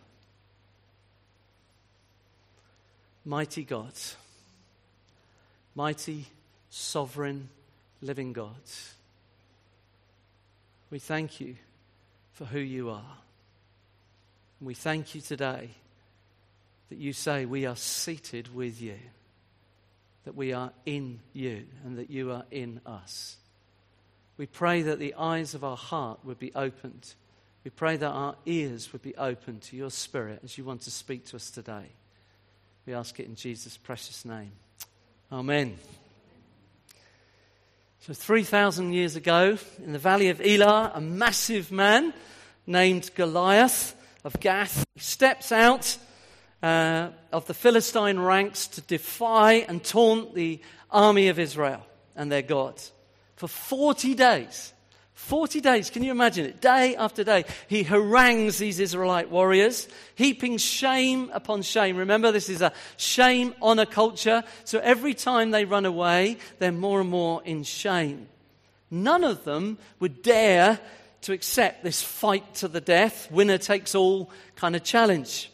Mighty 3.24 3.64
God, 3.64 3.92
mighty, 5.74 6.26
sovereign, 6.70 7.48
living 8.00 8.32
God, 8.32 8.54
we 10.90 10.98
thank 10.98 11.40
you 11.40 11.56
for 12.32 12.44
who 12.46 12.58
you 12.58 12.90
are. 12.90 13.16
We 14.60 14.74
thank 14.74 15.14
you 15.14 15.20
today 15.20 15.70
that 16.88 16.98
you 16.98 17.12
say 17.12 17.44
we 17.44 17.66
are 17.66 17.76
seated 17.76 18.54
with 18.54 18.80
you, 18.80 18.98
that 20.24 20.34
we 20.34 20.52
are 20.52 20.72
in 20.86 21.20
you, 21.32 21.64
and 21.84 21.98
that 21.98 22.10
you 22.10 22.32
are 22.32 22.44
in 22.50 22.80
us. 22.86 23.36
We 24.36 24.46
pray 24.46 24.82
that 24.82 24.98
the 24.98 25.14
eyes 25.14 25.54
of 25.54 25.64
our 25.64 25.76
heart 25.76 26.24
would 26.24 26.38
be 26.38 26.52
opened. 26.54 27.14
We 27.64 27.70
pray 27.70 27.96
that 27.96 28.10
our 28.10 28.36
ears 28.46 28.92
would 28.92 29.02
be 29.02 29.16
open 29.16 29.60
to 29.60 29.76
your 29.76 29.90
spirit 29.90 30.40
as 30.44 30.56
you 30.56 30.64
want 30.64 30.82
to 30.82 30.90
speak 30.90 31.26
to 31.26 31.36
us 31.36 31.50
today. 31.50 31.90
We 32.86 32.94
ask 32.94 33.18
it 33.20 33.26
in 33.26 33.34
Jesus' 33.34 33.76
precious 33.76 34.24
name. 34.24 34.52
Amen. 35.30 35.76
So, 38.00 38.14
3,000 38.14 38.92
years 38.94 39.16
ago, 39.16 39.58
in 39.84 39.92
the 39.92 39.98
valley 39.98 40.30
of 40.30 40.40
Elah, 40.40 40.92
a 40.94 41.00
massive 41.00 41.70
man 41.70 42.14
named 42.66 43.10
Goliath 43.14 43.94
of 44.24 44.40
Gath 44.40 44.86
steps 44.96 45.52
out 45.52 45.98
uh, 46.62 47.10
of 47.32 47.46
the 47.46 47.54
Philistine 47.54 48.18
ranks 48.18 48.66
to 48.68 48.80
defy 48.82 49.54
and 49.54 49.82
taunt 49.82 50.34
the 50.34 50.60
army 50.90 51.28
of 51.28 51.38
Israel 51.38 51.84
and 52.16 52.30
their 52.30 52.42
God. 52.42 52.80
For 53.36 53.48
40 53.48 54.14
days, 54.14 54.72
40 55.14 55.60
days, 55.60 55.90
can 55.90 56.02
you 56.02 56.10
imagine 56.10 56.46
it? 56.46 56.60
Day 56.60 56.96
after 56.96 57.22
day, 57.22 57.44
he 57.66 57.82
harangues 57.82 58.58
these 58.58 58.80
Israelite 58.80 59.30
warriors, 59.30 59.88
heaping 60.14 60.56
shame 60.58 61.30
upon 61.34 61.62
shame. 61.62 61.96
Remember, 61.96 62.32
this 62.32 62.48
is 62.48 62.62
a 62.62 62.72
shame 62.96 63.54
honor 63.60 63.84
culture. 63.84 64.42
So 64.64 64.78
every 64.78 65.14
time 65.14 65.50
they 65.50 65.64
run 65.64 65.86
away, 65.86 66.38
they're 66.58 66.72
more 66.72 67.00
and 67.00 67.10
more 67.10 67.42
in 67.44 67.64
shame. 67.64 68.28
None 68.90 69.24
of 69.24 69.44
them 69.44 69.78
would 70.00 70.22
dare 70.22 70.80
to 71.22 71.32
accept 71.32 71.82
this 71.82 72.02
fight 72.02 72.54
to 72.54 72.68
the 72.68 72.80
death, 72.80 73.30
winner 73.30 73.58
takes 73.58 73.94
all 73.94 74.30
kind 74.56 74.76
of 74.76 74.84
challenge. 74.84 75.50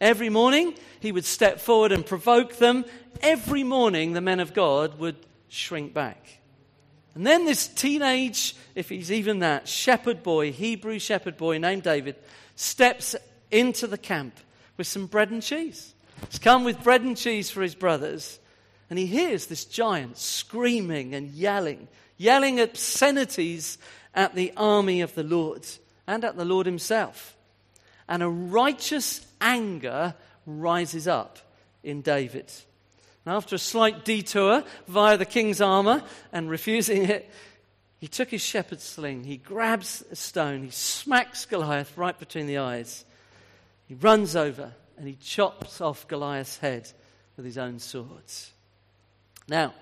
Every 0.00 0.28
morning, 0.28 0.74
he 1.00 1.12
would 1.12 1.24
step 1.24 1.60
forward 1.60 1.92
and 1.92 2.04
provoke 2.04 2.56
them. 2.56 2.84
Every 3.22 3.62
morning, 3.62 4.12
the 4.12 4.20
men 4.20 4.40
of 4.40 4.54
God 4.54 4.98
would 4.98 5.16
shrink 5.48 5.94
back. 5.94 6.38
And 7.14 7.26
then 7.26 7.44
this 7.44 7.68
teenage, 7.68 8.56
if 8.74 8.88
he's 8.88 9.12
even 9.12 9.38
that, 9.38 9.68
shepherd 9.68 10.22
boy, 10.22 10.52
Hebrew 10.52 10.98
shepherd 10.98 11.36
boy 11.36 11.58
named 11.58 11.84
David, 11.84 12.16
steps 12.56 13.14
into 13.50 13.86
the 13.86 13.98
camp 13.98 14.34
with 14.76 14.88
some 14.88 15.06
bread 15.06 15.30
and 15.30 15.42
cheese. 15.42 15.94
He's 16.28 16.40
come 16.40 16.64
with 16.64 16.82
bread 16.82 17.02
and 17.02 17.16
cheese 17.16 17.50
for 17.50 17.62
his 17.62 17.74
brothers. 17.74 18.40
And 18.90 18.98
he 18.98 19.06
hears 19.06 19.46
this 19.46 19.64
giant 19.64 20.18
screaming 20.18 21.14
and 21.14 21.30
yelling, 21.30 21.88
yelling 22.16 22.60
obscenities 22.60 23.78
at 24.14 24.34
the 24.34 24.52
army 24.56 25.00
of 25.00 25.14
the 25.14 25.22
Lord 25.22 25.66
and 26.06 26.24
at 26.24 26.36
the 26.36 26.44
Lord 26.44 26.66
himself. 26.66 27.36
And 28.08 28.22
a 28.22 28.28
righteous 28.28 29.23
anger 29.40 30.14
rises 30.46 31.08
up 31.08 31.38
in 31.82 32.02
David. 32.02 32.50
And 33.24 33.34
After 33.34 33.56
a 33.56 33.58
slight 33.58 34.04
detour 34.04 34.64
via 34.86 35.16
the 35.16 35.24
king's 35.24 35.60
armor 35.60 36.02
and 36.32 36.50
refusing 36.50 37.04
it, 37.04 37.30
he 37.98 38.08
took 38.08 38.30
his 38.30 38.42
shepherd's 38.42 38.84
sling, 38.84 39.24
he 39.24 39.38
grabs 39.38 40.04
a 40.10 40.16
stone, 40.16 40.62
he 40.62 40.70
smacks 40.70 41.46
Goliath 41.46 41.96
right 41.96 42.18
between 42.18 42.46
the 42.46 42.58
eyes. 42.58 43.04
He 43.86 43.94
runs 43.94 44.36
over 44.36 44.72
and 44.98 45.08
he 45.08 45.14
chops 45.14 45.80
off 45.80 46.06
Goliath's 46.06 46.58
head 46.58 46.90
with 47.36 47.46
his 47.46 47.58
own 47.58 47.78
swords. 47.78 48.52
Now, 49.48 49.72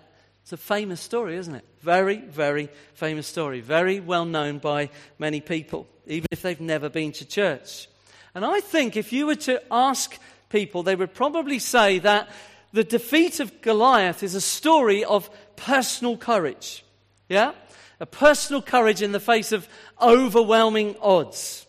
it's 0.43 0.53
a 0.53 0.57
famous 0.57 1.01
story, 1.01 1.37
isn't 1.37 1.55
it? 1.55 1.65
Very, 1.81 2.17
very 2.17 2.69
famous 2.95 3.27
story. 3.27 3.61
Very 3.61 4.01
well 4.01 4.25
known 4.25 4.59
by 4.59 4.91
many 5.19 5.41
people, 5.41 5.87
even 6.07 6.27
if 6.31 6.43
they've 6.43 6.61
never 6.61 6.89
been 6.89 7.13
to 7.13 7.25
church. 7.25 7.89
And 8.35 8.45
I 8.45 8.61
think 8.61 8.97
if 8.97 9.13
you 9.13 9.27
were 9.27 9.37
to 9.37 9.63
ask 9.71 10.19
people, 10.49 10.83
they 10.83 10.97
would 10.97 11.15
probably 11.15 11.59
say 11.59 11.99
that 12.01 12.31
the 12.73 12.85
defeat 12.85 13.41
of 13.41 13.61
Goliath 13.61 14.23
is 14.23 14.35
a 14.35 14.41
story 14.41 15.05
of 15.05 15.29
personal 15.57 16.17
courage. 16.17 16.85
Yeah? 17.29 17.53
A 18.01 18.07
personal 18.07 18.63
courage 18.63 19.03
in 19.03 19.13
the 19.13 19.21
face 19.21 19.53
of 19.53 19.69
overwhelming 20.01 20.97
odds. 21.01 21.67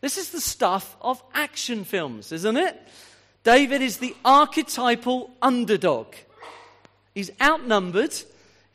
This 0.00 0.18
is 0.18 0.30
the 0.30 0.40
stuff 0.40 0.96
of 1.00 1.22
action 1.34 1.84
films, 1.84 2.32
isn't 2.32 2.56
it? 2.56 2.80
David 3.44 3.82
is 3.82 3.98
the 3.98 4.14
archetypal 4.24 5.30
underdog. 5.40 6.14
He's 7.14 7.30
outnumbered, 7.40 8.14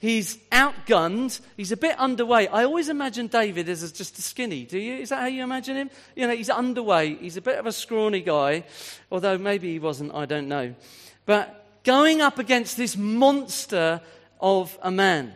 he's 0.02 0.38
outgunned, 0.52 1.40
he's 1.56 1.72
a 1.72 1.78
bit 1.78 1.96
underweight. 1.98 2.50
I 2.52 2.64
always 2.64 2.90
imagine 2.90 3.28
David 3.28 3.70
as 3.70 3.90
just 3.92 4.18
a 4.18 4.22
skinny. 4.22 4.66
Do 4.66 4.78
you? 4.78 4.96
Is 4.96 5.10
that 5.10 5.20
how 5.20 5.28
you 5.28 5.44
imagine 5.44 5.78
him? 5.78 5.90
You 6.16 6.28
know, 6.28 6.36
he's 6.36 6.50
underweight, 6.50 7.22
he's 7.22 7.38
a 7.38 7.42
bit 7.42 7.60
of 7.60 7.68
a 7.68 7.72
scrawny 7.72 8.22
guy, 8.22 8.66
although 9.12 9.38
maybe 9.38 9.72
he 9.72 9.80
wasn't, 9.80 10.14
I 10.14 10.26
don't 10.26 10.50
know. 10.50 10.76
But 11.26 11.84
going 11.84 12.20
up 12.20 12.40
against 12.40 12.76
this 12.76 12.98
monster 12.98 14.02
of 14.42 14.78
a 14.82 14.92
man 14.92 15.34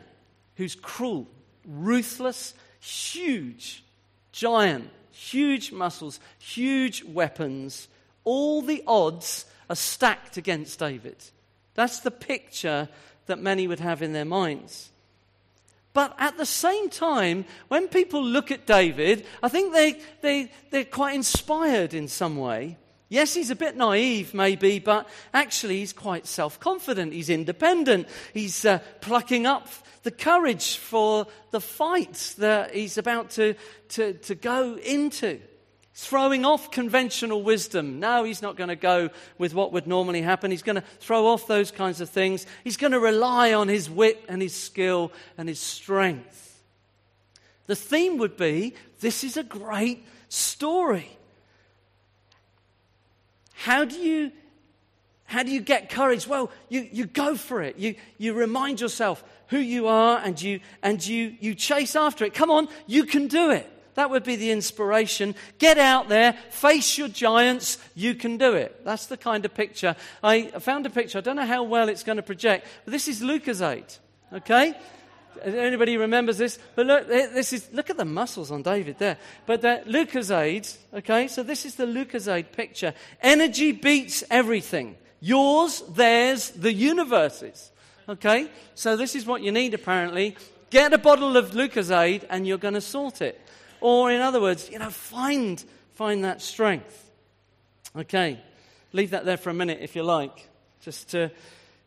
who's 0.56 0.74
cruel, 0.74 1.28
ruthless, 1.66 2.56
huge, 2.80 3.84
giant, 4.32 4.90
huge 5.12 5.72
muscles, 5.72 6.20
huge 6.40 7.04
weapons. 7.04 7.88
All 8.24 8.64
the 8.64 8.84
odds 8.88 9.46
are 9.70 9.76
stacked 9.76 10.38
against 10.38 10.80
David. 10.80 11.18
That's 11.76 12.00
the 12.00 12.12
picture 12.12 12.90
that 13.28 13.40
many 13.40 13.68
would 13.68 13.80
have 13.80 14.02
in 14.02 14.14
their 14.14 14.26
minds. 14.26 14.92
But 15.94 16.16
at 16.20 16.38
the 16.38 16.46
same 16.46 16.90
time, 16.90 17.46
when 17.70 17.88
people 17.88 18.24
look 18.24 18.52
at 18.52 18.68
David, 18.68 19.26
I 19.42 19.48
think 19.48 19.74
they, 19.74 20.02
they, 20.22 20.52
they're 20.70 20.84
quite 20.84 21.16
inspired 21.16 21.94
in 21.94 22.08
some 22.08 22.36
way 22.36 22.78
Yes, 23.08 23.36
he's 23.36 23.52
a 23.52 23.56
bit 23.56 23.78
naive, 23.78 24.34
maybe, 24.34 24.80
but 24.80 25.08
actually 25.34 25.78
he's 25.78 25.94
quite 25.94 26.26
self 26.26 26.60
confident. 26.60 27.14
He's 27.14 27.30
independent. 27.30 28.08
He's 28.34 28.66
uh, 28.66 28.80
plucking 29.02 29.46
up 29.46 29.68
the 30.04 30.12
courage 30.12 30.78
for 30.78 31.28
the 31.52 31.62
fight 31.62 32.34
that 32.40 32.74
he's 32.74 32.98
about 32.98 33.30
to, 33.32 33.56
to, 33.90 34.14
to 34.14 34.36
go 34.36 34.76
into. 34.78 35.40
Throwing 35.98 36.44
off 36.44 36.72
conventional 36.72 37.42
wisdom. 37.42 38.02
No, 38.02 38.26
he's 38.26 38.42
not 38.42 38.58
going 38.58 38.68
to 38.68 38.76
go 38.76 39.10
with 39.38 39.54
what 39.54 39.72
would 39.72 39.88
normally 39.88 40.22
happen. 40.22 40.52
He's 40.52 40.62
going 40.62 40.76
to 40.76 40.84
throw 41.00 41.28
off 41.28 41.48
those 41.48 41.72
kinds 41.72 42.02
of 42.02 42.10
things. 42.10 42.46
He's 42.66 42.76
going 42.76 42.92
to 42.92 43.00
rely 43.00 43.54
on 43.54 43.70
his 43.70 43.90
wit 43.90 44.22
and 44.28 44.42
his 44.42 44.54
skill 44.54 45.14
and 45.38 45.48
his 45.48 45.60
strength. 45.60 46.62
The 47.68 47.78
theme 47.78 48.18
would 48.18 48.36
be 48.36 48.76
this 49.00 49.24
is 49.24 49.38
a 49.38 49.44
great 49.44 50.06
story. 50.28 51.18
How 53.54 53.86
do 53.86 53.96
you, 53.96 54.34
how 55.24 55.44
do 55.44 55.52
you 55.52 55.62
get 55.62 55.90
courage? 55.90 56.28
Well, 56.28 56.52
you, 56.68 56.90
you 56.92 57.06
go 57.06 57.38
for 57.38 57.62
it. 57.62 57.78
You, 57.78 57.96
you 58.18 58.34
remind 58.34 58.82
yourself 58.82 59.24
who 59.48 59.60
you 59.60 59.88
are 59.88 60.18
and, 60.18 60.42
you, 60.42 60.60
and 60.84 61.06
you, 61.08 61.38
you 61.40 61.56
chase 61.56 61.96
after 61.96 62.26
it. 62.26 62.34
Come 62.34 62.52
on, 62.52 62.68
you 62.86 63.06
can 63.06 63.28
do 63.28 63.52
it. 63.52 63.72
That 63.96 64.10
would 64.10 64.24
be 64.24 64.36
the 64.36 64.52
inspiration. 64.52 65.36
Get 65.58 65.78
out 65.78 66.10
there, 66.10 66.34
face 66.50 66.98
your 66.98 67.08
giants, 67.08 67.78
you 67.96 68.14
can 68.14 68.38
do 68.38 68.54
it. 68.54 68.86
That's 68.86 69.08
the 69.08 69.18
kind 69.18 69.44
of 69.46 69.54
picture. 69.54 69.96
I 70.22 70.48
found 70.60 70.86
a 70.86 70.90
picture, 70.90 71.18
I 71.18 71.22
don't 71.22 71.38
know 71.38 71.46
how 71.46 71.64
well 71.64 71.90
it's 71.90 72.04
going 72.04 72.18
to 72.18 72.24
project, 72.24 72.68
but 72.84 72.92
this 72.92 73.08
is 73.08 73.22
Lucozade. 73.22 73.98
Okay? 74.34 74.76
Anybody 75.44 75.98
remembers 75.98 76.38
this? 76.38 76.60
But 76.76 76.86
look, 76.86 77.08
this 77.08 77.54
is, 77.54 77.70
look 77.72 77.90
at 77.90 77.98
the 77.98 78.06
muscles 78.06 78.52
on 78.52 78.62
David 78.62 79.00
there. 79.00 79.18
But 79.46 79.62
the 79.62 79.82
Lucozade, 79.86 80.78
okay, 80.94 81.28
so 81.28 81.44
this 81.44 81.66
is 81.66 81.76
the 81.76 81.86
Lucozade 81.86 82.52
picture. 82.52 82.94
Energy 83.22 83.72
beats 83.72 84.24
everything. 84.30 84.96
Yours, 85.20 85.84
theirs, 85.90 86.52
the 86.52 86.74
universe's. 86.74 87.72
Okay? 88.08 88.50
So 88.76 88.96
this 88.96 89.16
is 89.16 89.26
what 89.26 89.42
you 89.42 89.52
need 89.52 89.74
apparently. 89.74 90.36
Get 90.70 90.94
a 90.94 90.98
bottle 90.98 91.38
of 91.38 91.52
Lucozade 91.52 92.26
and 92.30 92.46
you're 92.46 92.58
going 92.58 92.74
to 92.74 92.82
sort 92.82 93.22
it. 93.22 93.42
Or 93.88 94.10
in 94.10 94.20
other 94.20 94.42
words, 94.42 94.68
you 94.72 94.80
know, 94.80 94.90
find, 94.90 95.64
find 95.92 96.24
that 96.24 96.42
strength. 96.42 97.08
Okay. 97.96 98.40
Leave 98.94 99.12
that 99.12 99.26
there 99.26 99.38
for 99.38 99.52
a 99.52 99.54
minute 99.54 99.78
if 99.80 99.96
you 99.96 100.02
like, 100.02 100.50
just 100.82 101.12
to 101.12 101.30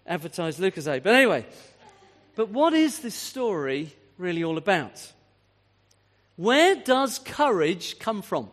advertise 0.07 0.61
Lucozade. 0.61 1.03
But 1.03 1.17
anyway, 1.17 1.45
but 2.37 2.51
what 2.51 2.73
is 2.73 3.01
this 3.01 3.17
story 3.17 3.93
really 4.17 4.45
all 4.45 4.59
about? 4.59 5.13
Where 6.37 6.77
does 6.77 7.19
courage 7.19 7.99
come 7.99 8.23
from? 8.23 8.49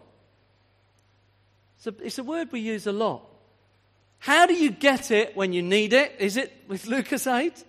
It's 1.77 1.85
a, 1.85 1.93
it's 2.03 2.17
a 2.17 2.23
word 2.23 2.51
we 2.51 2.61
use 2.61 2.87
a 2.87 2.91
lot. 2.91 3.29
How 4.17 4.47
do 4.47 4.55
you 4.55 4.71
get 4.71 5.11
it 5.11 5.37
when 5.37 5.53
you 5.53 5.61
need 5.61 5.93
it? 5.93 6.15
Is 6.17 6.35
it 6.35 6.51
with 6.67 6.85
Lucozade? 6.85 7.63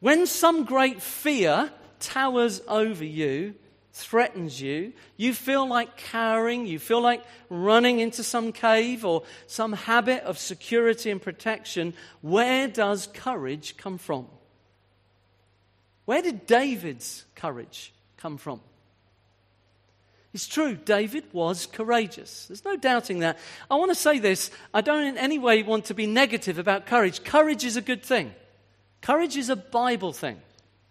When 0.00 0.26
some 0.26 0.66
great 0.66 1.00
fear 1.00 1.70
towers 2.00 2.60
over 2.68 3.02
you, 3.02 3.54
threatens 3.96 4.60
you, 4.60 4.92
you 5.16 5.32
feel 5.32 5.66
like 5.66 5.96
cowering, 5.96 6.66
you 6.66 6.78
feel 6.78 7.00
like 7.00 7.24
running 7.48 8.00
into 8.00 8.22
some 8.22 8.52
cave 8.52 9.06
or 9.06 9.22
some 9.46 9.72
habit 9.72 10.22
of 10.24 10.38
security 10.38 11.10
and 11.10 11.20
protection, 11.20 11.94
where 12.20 12.68
does 12.68 13.06
courage 13.06 13.76
come 13.78 13.96
from? 13.96 14.26
Where 16.04 16.20
did 16.20 16.46
David's 16.46 17.24
courage 17.34 17.94
come 18.18 18.36
from? 18.36 18.60
It's 20.34 20.46
true, 20.46 20.76
David 20.76 21.24
was 21.32 21.64
courageous. 21.64 22.46
There's 22.48 22.66
no 22.66 22.76
doubting 22.76 23.20
that. 23.20 23.38
I 23.70 23.76
want 23.76 23.90
to 23.92 23.94
say 23.94 24.18
this 24.18 24.50
I 24.74 24.82
don't 24.82 25.06
in 25.06 25.16
any 25.16 25.38
way 25.38 25.62
want 25.62 25.86
to 25.86 25.94
be 25.94 26.06
negative 26.06 26.58
about 26.58 26.84
courage. 26.84 27.24
Courage 27.24 27.64
is 27.64 27.78
a 27.78 27.82
good 27.82 28.02
thing, 28.02 28.34
courage 29.00 29.38
is 29.38 29.48
a 29.48 29.56
Bible 29.56 30.12
thing. 30.12 30.38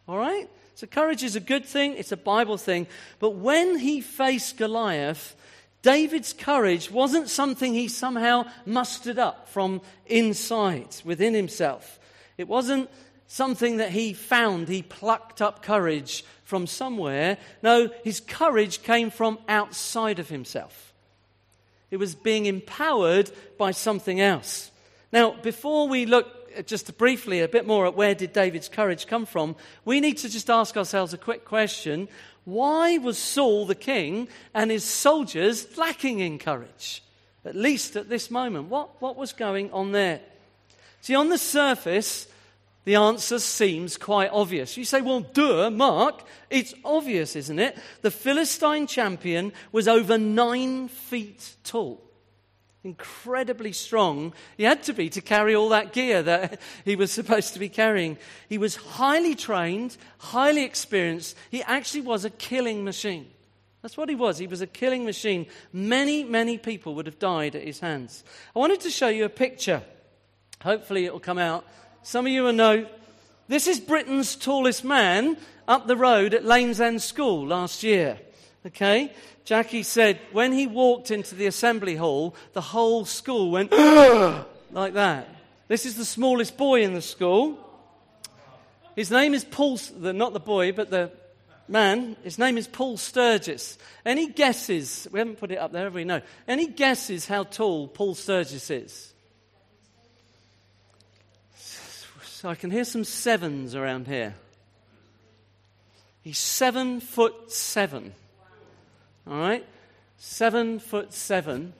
All 0.07 0.17
right? 0.17 0.49
So, 0.75 0.85
courage 0.87 1.23
is 1.23 1.37
a 1.37 1.39
good 1.39 1.65
thing, 1.65 1.95
it's 1.95 2.11
a 2.11 2.17
Bible 2.17 2.57
thing. 2.57 2.87
But 3.19 3.31
when 3.31 3.77
he 3.77 4.01
faced 4.01 4.57
Goliath, 4.57 5.35
David's 5.81 6.33
courage 6.33 6.91
wasn't 6.91 7.29
something 7.29 7.73
he 7.73 7.87
somehow 7.87 8.45
mustered 8.65 9.17
up 9.17 9.47
from 9.47 9.81
inside, 10.05 10.95
within 11.05 11.33
himself. 11.33 11.97
It 12.37 12.49
wasn't 12.49 12.89
something 13.27 13.77
that 13.77 13.91
he 13.91 14.13
found. 14.13 14.67
He 14.67 14.81
plucked 14.81 15.41
up 15.41 15.61
courage 15.61 16.25
from 16.43 16.67
somewhere. 16.67 17.37
No, 17.63 17.89
his 18.03 18.19
courage 18.19 18.83
came 18.83 19.09
from 19.09 19.39
outside 19.47 20.19
of 20.19 20.27
himself. 20.27 20.93
It 21.89 21.97
was 21.97 22.15
being 22.15 22.47
empowered 22.47 23.31
by 23.57 23.71
something 23.71 24.19
else. 24.19 24.71
Now, 25.13 25.35
before 25.41 25.87
we 25.87 26.05
look 26.05 26.44
Uh, 26.55 26.61
just 26.61 26.97
briefly 26.97 27.41
a 27.41 27.47
bit 27.47 27.67
more 27.67 27.85
at 27.85 27.95
where 27.95 28.15
did 28.15 28.33
David's 28.33 28.69
courage 28.69 29.07
come 29.07 29.25
from, 29.25 29.55
we 29.83 29.99
need 29.99 30.17
to 30.17 30.29
just 30.29 30.49
ask 30.49 30.77
ourselves 30.77 31.13
a 31.13 31.17
quick 31.17 31.45
question. 31.45 32.07
Why 32.45 32.97
was 32.97 33.17
Saul 33.17 33.65
the 33.65 33.75
king 33.75 34.27
and 34.53 34.69
his 34.71 34.83
soldiers 34.83 35.77
lacking 35.77 36.19
in 36.19 36.39
courage? 36.39 37.03
At 37.43 37.55
least 37.55 37.95
at 37.95 38.09
this 38.09 38.31
moment. 38.31 38.69
What, 38.69 39.01
what 39.01 39.15
was 39.15 39.33
going 39.33 39.71
on 39.71 39.91
there? 39.91 40.21
See, 41.01 41.15
on 41.15 41.29
the 41.29 41.37
surface, 41.37 42.27
the 42.85 42.95
answer 42.95 43.39
seems 43.39 43.97
quite 43.97 44.29
obvious. 44.31 44.77
You 44.77 44.85
say, 44.85 45.01
well, 45.01 45.21
duh, 45.21 45.69
Mark, 45.71 46.23
it's 46.49 46.73
obvious, 46.83 47.35
isn't 47.35 47.59
it? 47.59 47.77
The 48.01 48.11
Philistine 48.11 48.87
champion 48.87 49.53
was 49.71 49.87
over 49.87 50.17
nine 50.17 50.87
feet 50.87 51.55
tall. 51.63 52.04
Incredibly 52.85 53.73
strong. 53.73 54.33
He 54.55 54.63
had 54.63 54.83
to 54.83 54.93
be 54.93 55.09
to 55.09 55.21
carry 55.21 55.55
all 55.55 55.69
that 55.69 55.91
gear 55.91 56.23
that 56.23 56.61
he 56.85 56.95
was 56.95 57.11
supposed 57.11 57.53
to 57.53 57.59
be 57.59 57.67
carrying. 57.67 58.17
He 58.47 58.57
was 58.57 58.77
highly 58.77 59.35
trained, 59.35 59.97
highly 60.19 60.63
experienced. 60.63 61.35
He 61.51 61.63
actually 61.63 62.01
was 62.01 62.23
a 62.23 62.29
killing 62.29 62.85
machine. 62.85 63.27
That's 63.81 63.97
what 63.97 64.09
he 64.09 64.15
was. 64.15 64.37
He 64.37 64.47
was 64.47 64.61
a 64.61 64.67
killing 64.67 65.03
machine. 65.03 65.47
Many, 65.73 66.23
many 66.23 66.57
people 66.57 66.95
would 66.95 67.05
have 67.05 67.19
died 67.19 67.55
at 67.55 67.63
his 67.63 67.81
hands. 67.81 68.23
I 68.55 68.59
wanted 68.59 68.79
to 68.81 68.89
show 68.89 69.09
you 69.09 69.25
a 69.25 69.29
picture. 69.29 69.83
Hopefully, 70.61 71.05
it 71.05 71.11
will 71.11 71.19
come 71.19 71.37
out 71.37 71.65
some 72.05 72.27
of 72.27 72.31
you 72.31 72.43
will 72.43 72.53
know 72.53 72.85
this 73.47 73.65
is 73.65 73.79
Britain's 73.79 74.35
tallest 74.35 74.83
man 74.83 75.37
up 75.67 75.87
the 75.87 75.97
road 75.97 76.35
at 76.35 76.45
Lane's 76.45 76.79
End 76.79 77.01
School 77.01 77.47
last 77.47 77.81
year. 77.81 78.19
Okay? 78.65 79.13
Jackie 79.43 79.83
said 79.83 80.19
when 80.31 80.51
he 80.51 80.65
walked 80.65 81.11
into 81.11 81.35
the 81.35 81.45
assembly 81.45 81.95
hall, 81.95 82.35
the 82.53 82.61
whole 82.61 83.05
school 83.05 83.51
went 83.51 83.71
like 84.71 84.93
that. 84.93 85.29
This 85.67 85.85
is 85.85 85.97
the 85.97 86.05
smallest 86.05 86.57
boy 86.57 86.83
in 86.83 86.93
the 86.93 87.01
school. 87.01 87.59
His 88.95 89.11
name 89.11 89.33
is 89.33 89.43
Paul, 89.43 89.79
not 89.99 90.33
the 90.33 90.39
boy, 90.39 90.71
but 90.71 90.89
the 90.89 91.11
man. 91.67 92.15
His 92.23 92.39
name 92.39 92.57
is 92.57 92.67
Paul 92.67 92.97
Sturgess. 92.97 93.77
Any 94.05 94.29
guesses? 94.29 95.07
We 95.11 95.19
haven't 95.19 95.39
put 95.39 95.51
it 95.51 95.57
up 95.57 95.71
there, 95.71 95.83
have 95.83 95.93
we? 95.93 96.03
No. 96.03 96.21
Any 96.47 96.67
guesses 96.67 97.27
how 97.27 97.43
tall 97.43 97.87
Paul 97.87 98.15
Sturgess 98.15 98.69
is? 98.69 99.13
So 102.23 102.49
I 102.49 102.55
can 102.55 102.71
hear 102.71 102.85
some 102.85 103.03
sevens 103.03 103.75
around 103.75 104.07
here. 104.07 104.35
He's 106.21 106.37
seven 106.37 106.99
foot 106.99 107.51
seven. 107.51 108.13
All 109.27 109.37
right? 109.37 109.65
Seven 110.17 110.79
foot 110.79 111.13
seven. 111.13 111.73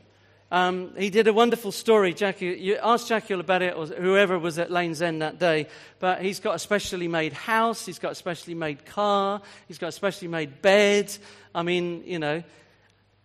Um, 0.51 0.91
he 0.97 1.09
did 1.09 1.27
a 1.27 1.33
wonderful 1.33 1.71
story. 1.71 2.13
Jackie, 2.13 2.57
you 2.59 2.77
asked 2.81 3.07
Jackie 3.07 3.33
about 3.33 3.61
it, 3.61 3.75
or 3.75 3.87
whoever 3.87 4.37
was 4.37 4.59
at 4.59 4.71
Lane's 4.71 5.01
End 5.01 5.21
that 5.21 5.39
day. 5.39 5.67
But 5.99 6.21
he's 6.21 6.39
got 6.39 6.55
a 6.55 6.59
specially 6.59 7.07
made 7.07 7.33
house. 7.33 7.85
He's 7.85 7.99
got 7.99 8.11
a 8.11 8.15
specially 8.15 8.53
made 8.53 8.85
car. 8.85 9.41
He's 9.67 9.77
got 9.77 9.87
a 9.87 9.91
specially 9.91 10.27
made 10.27 10.61
bed. 10.61 11.15
I 11.53 11.63
mean, 11.63 12.03
you 12.05 12.19
know, 12.19 12.43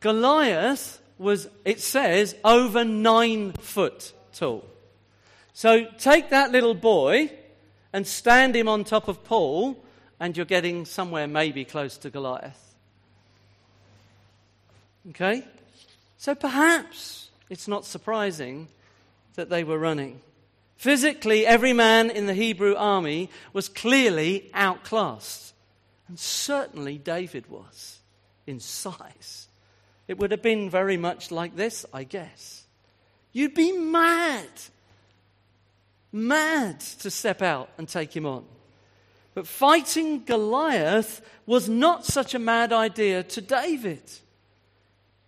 Goliath 0.00 1.00
was, 1.18 1.48
it 1.64 1.80
says, 1.80 2.34
over 2.42 2.84
nine 2.84 3.52
foot 3.52 4.12
tall. 4.32 4.64
So 5.52 5.84
take 5.98 6.30
that 6.30 6.52
little 6.52 6.74
boy 6.74 7.30
and 7.92 8.06
stand 8.06 8.56
him 8.56 8.66
on 8.66 8.84
top 8.84 9.08
of 9.08 9.22
Paul, 9.24 9.84
and 10.18 10.36
you're 10.36 10.46
getting 10.46 10.86
somewhere 10.86 11.26
maybe 11.26 11.64
close 11.64 11.98
to 11.98 12.10
Goliath. 12.10 12.69
Okay? 15.08 15.44
So 16.18 16.34
perhaps 16.34 17.30
it's 17.48 17.66
not 17.66 17.86
surprising 17.86 18.68
that 19.34 19.48
they 19.48 19.64
were 19.64 19.78
running. 19.78 20.20
Physically, 20.76 21.46
every 21.46 21.72
man 21.72 22.10
in 22.10 22.26
the 22.26 22.34
Hebrew 22.34 22.74
army 22.74 23.30
was 23.52 23.68
clearly 23.68 24.50
outclassed. 24.54 25.54
And 26.08 26.18
certainly 26.18 26.98
David 26.98 27.48
was 27.48 27.98
in 28.46 28.60
size. 28.60 29.48
It 30.08 30.18
would 30.18 30.30
have 30.30 30.42
been 30.42 30.68
very 30.68 30.96
much 30.96 31.30
like 31.30 31.56
this, 31.56 31.86
I 31.92 32.04
guess. 32.04 32.64
You'd 33.32 33.54
be 33.54 33.72
mad 33.72 34.48
mad 36.12 36.80
to 36.80 37.10
step 37.10 37.42
out 37.42 37.70
and 37.78 37.88
take 37.88 38.14
him 38.14 38.26
on. 38.26 38.44
But 39.34 39.46
fighting 39.46 40.24
Goliath 40.24 41.20
was 41.46 41.68
not 41.68 42.04
such 42.04 42.34
a 42.34 42.38
mad 42.38 42.72
idea 42.72 43.22
to 43.22 43.40
David. 43.40 44.02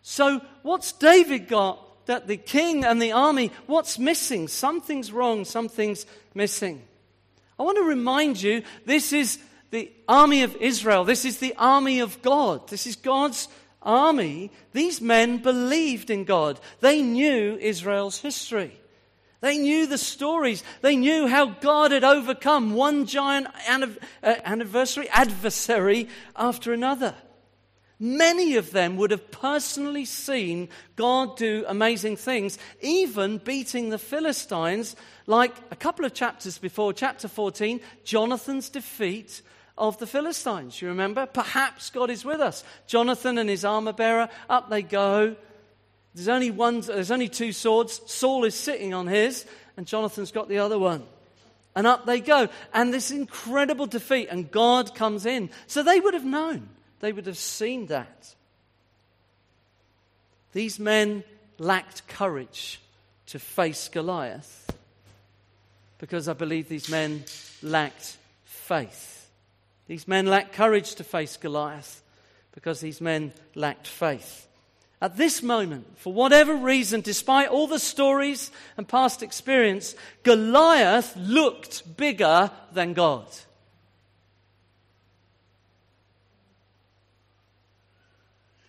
So, 0.02 0.40
what's 0.62 0.92
David 0.92 1.48
got 1.48 2.06
that 2.06 2.26
the 2.26 2.36
king 2.36 2.84
and 2.84 3.00
the 3.00 3.12
army, 3.12 3.52
what's 3.66 3.98
missing? 3.98 4.48
Something's 4.48 5.12
wrong, 5.12 5.44
something's 5.44 6.06
missing. 6.34 6.82
I 7.58 7.62
want 7.62 7.78
to 7.78 7.84
remind 7.84 8.42
you 8.42 8.62
this 8.84 9.12
is 9.12 9.38
the 9.70 9.90
army 10.08 10.42
of 10.42 10.56
Israel, 10.56 11.04
this 11.04 11.24
is 11.24 11.38
the 11.38 11.54
army 11.56 12.00
of 12.00 12.20
God, 12.22 12.68
this 12.68 12.86
is 12.86 12.96
God's 12.96 13.48
army. 13.80 14.50
These 14.72 15.00
men 15.00 15.38
believed 15.38 16.10
in 16.10 16.24
God, 16.24 16.58
they 16.80 17.02
knew 17.02 17.56
Israel's 17.60 18.18
history. 18.18 18.78
They 19.40 19.58
knew 19.58 19.88
the 19.88 19.98
stories. 19.98 20.62
They 20.82 20.94
knew 20.94 21.26
how 21.26 21.46
God 21.46 21.90
had 21.90 22.04
overcome 22.04 22.74
one 22.74 23.06
giant 23.06 23.48
uh, 23.68 23.88
anniversary 24.22 25.08
adversary 25.08 26.08
after 26.36 26.72
another. 26.72 27.16
Many 28.04 28.56
of 28.56 28.72
them 28.72 28.96
would 28.96 29.12
have 29.12 29.30
personally 29.30 30.06
seen 30.06 30.70
God 30.96 31.36
do 31.36 31.64
amazing 31.68 32.16
things, 32.16 32.58
even 32.80 33.38
beating 33.38 33.90
the 33.90 33.98
Philistines, 33.98 34.96
like 35.28 35.54
a 35.70 35.76
couple 35.76 36.04
of 36.04 36.12
chapters 36.12 36.58
before, 36.58 36.92
chapter 36.92 37.28
14, 37.28 37.80
Jonathan's 38.02 38.70
defeat 38.70 39.40
of 39.78 39.98
the 39.98 40.08
Philistines. 40.08 40.82
You 40.82 40.88
remember? 40.88 41.26
Perhaps 41.26 41.90
God 41.90 42.10
is 42.10 42.24
with 42.24 42.40
us. 42.40 42.64
Jonathan 42.88 43.38
and 43.38 43.48
his 43.48 43.64
armor 43.64 43.92
bearer, 43.92 44.28
up 44.50 44.68
they 44.68 44.82
go. 44.82 45.36
There's 46.12 46.26
only, 46.26 46.50
one, 46.50 46.80
there's 46.80 47.12
only 47.12 47.28
two 47.28 47.52
swords. 47.52 48.00
Saul 48.06 48.44
is 48.44 48.56
sitting 48.56 48.92
on 48.92 49.06
his, 49.06 49.46
and 49.76 49.86
Jonathan's 49.86 50.32
got 50.32 50.48
the 50.48 50.58
other 50.58 50.76
one. 50.76 51.04
And 51.76 51.86
up 51.86 52.04
they 52.04 52.18
go. 52.18 52.48
And 52.74 52.92
this 52.92 53.12
incredible 53.12 53.86
defeat, 53.86 54.26
and 54.28 54.50
God 54.50 54.96
comes 54.96 55.24
in. 55.24 55.50
So 55.68 55.84
they 55.84 56.00
would 56.00 56.14
have 56.14 56.24
known, 56.24 56.68
they 57.02 57.12
would 57.12 57.26
have 57.26 57.36
seen 57.36 57.86
that. 57.86 58.34
These 60.52 60.78
men 60.78 61.24
lacked 61.58 62.06
courage 62.06 62.80
to 63.26 63.38
face 63.38 63.88
Goliath 63.88 64.70
because 65.98 66.28
I 66.28 66.32
believe 66.32 66.68
these 66.68 66.88
men 66.88 67.24
lacked 67.60 68.16
faith. 68.44 69.28
These 69.88 70.06
men 70.06 70.26
lacked 70.26 70.52
courage 70.52 70.94
to 70.94 71.04
face 71.04 71.36
Goliath 71.36 72.02
because 72.52 72.80
these 72.80 73.00
men 73.00 73.32
lacked 73.56 73.88
faith. 73.88 74.46
At 75.00 75.16
this 75.16 75.42
moment, 75.42 75.98
for 75.98 76.12
whatever 76.12 76.54
reason, 76.54 77.00
despite 77.00 77.48
all 77.48 77.66
the 77.66 77.80
stories 77.80 78.52
and 78.76 78.86
past 78.86 79.24
experience, 79.24 79.96
Goliath 80.22 81.16
looked 81.16 81.96
bigger 81.96 82.52
than 82.72 82.92
God. 82.92 83.26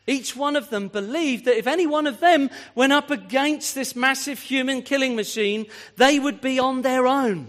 Each 0.06 0.36
one 0.36 0.56
of 0.56 0.70
them 0.70 0.89
believed 0.89 1.46
that 1.46 1.58
if 1.58 1.68
any 1.68 1.88
one 1.88 2.08
of 2.08 2.20
them 2.20 2.50
went 2.76 2.92
up 2.92 3.10
against 3.10 3.74
this 3.74 3.96
massive 3.96 4.39
human 4.39 4.82
killing 4.82 5.16
machine, 5.16 5.66
they 5.96 6.20
would 6.20 6.42
be 6.42 6.60
on 6.60 6.82
their 6.82 7.08
own. 7.08 7.48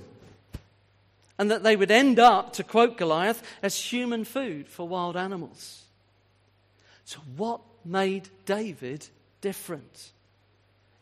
And 1.36 1.50
that 1.50 1.64
they 1.64 1.74
would 1.74 1.90
end 1.90 2.20
up, 2.20 2.52
to 2.54 2.62
quote 2.62 2.96
Goliath, 2.96 3.42
as 3.60 3.76
human 3.76 4.24
food 4.24 4.68
for 4.68 4.86
wild 4.86 5.16
animals. 5.16 5.82
So, 7.04 7.18
what 7.36 7.60
made 7.84 8.28
David 8.46 9.06
different. 9.40 10.12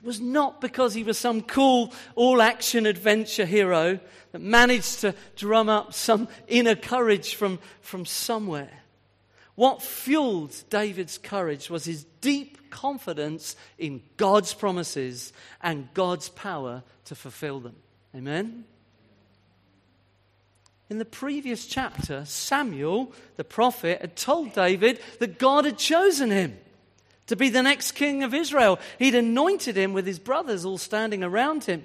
It 0.02 0.06
was 0.06 0.20
not 0.20 0.60
because 0.60 0.94
he 0.94 1.04
was 1.04 1.16
some 1.16 1.42
cool 1.42 1.92
all 2.16 2.42
action 2.42 2.86
adventure 2.86 3.46
hero 3.46 4.00
that 4.32 4.40
managed 4.40 5.00
to 5.02 5.14
drum 5.36 5.68
up 5.68 5.94
some 5.94 6.26
inner 6.48 6.74
courage 6.74 7.36
from, 7.36 7.60
from 7.82 8.04
somewhere. 8.04 8.81
What 9.54 9.82
fueled 9.82 10.54
David's 10.70 11.18
courage 11.18 11.68
was 11.68 11.84
his 11.84 12.04
deep 12.20 12.70
confidence 12.70 13.54
in 13.78 14.02
God's 14.16 14.54
promises 14.54 15.32
and 15.62 15.92
God's 15.92 16.30
power 16.30 16.82
to 17.04 17.14
fulfill 17.14 17.60
them. 17.60 17.76
Amen? 18.14 18.64
In 20.88 20.98
the 20.98 21.04
previous 21.04 21.66
chapter, 21.66 22.24
Samuel, 22.24 23.12
the 23.36 23.44
prophet, 23.44 24.00
had 24.00 24.16
told 24.16 24.52
David 24.52 25.00
that 25.20 25.38
God 25.38 25.64
had 25.64 25.78
chosen 25.78 26.30
him 26.30 26.58
to 27.26 27.36
be 27.36 27.48
the 27.48 27.62
next 27.62 27.92
king 27.92 28.22
of 28.22 28.34
Israel. 28.34 28.78
He'd 28.98 29.14
anointed 29.14 29.76
him 29.76 29.92
with 29.92 30.06
his 30.06 30.18
brothers 30.18 30.64
all 30.64 30.78
standing 30.78 31.22
around 31.22 31.64
him. 31.64 31.84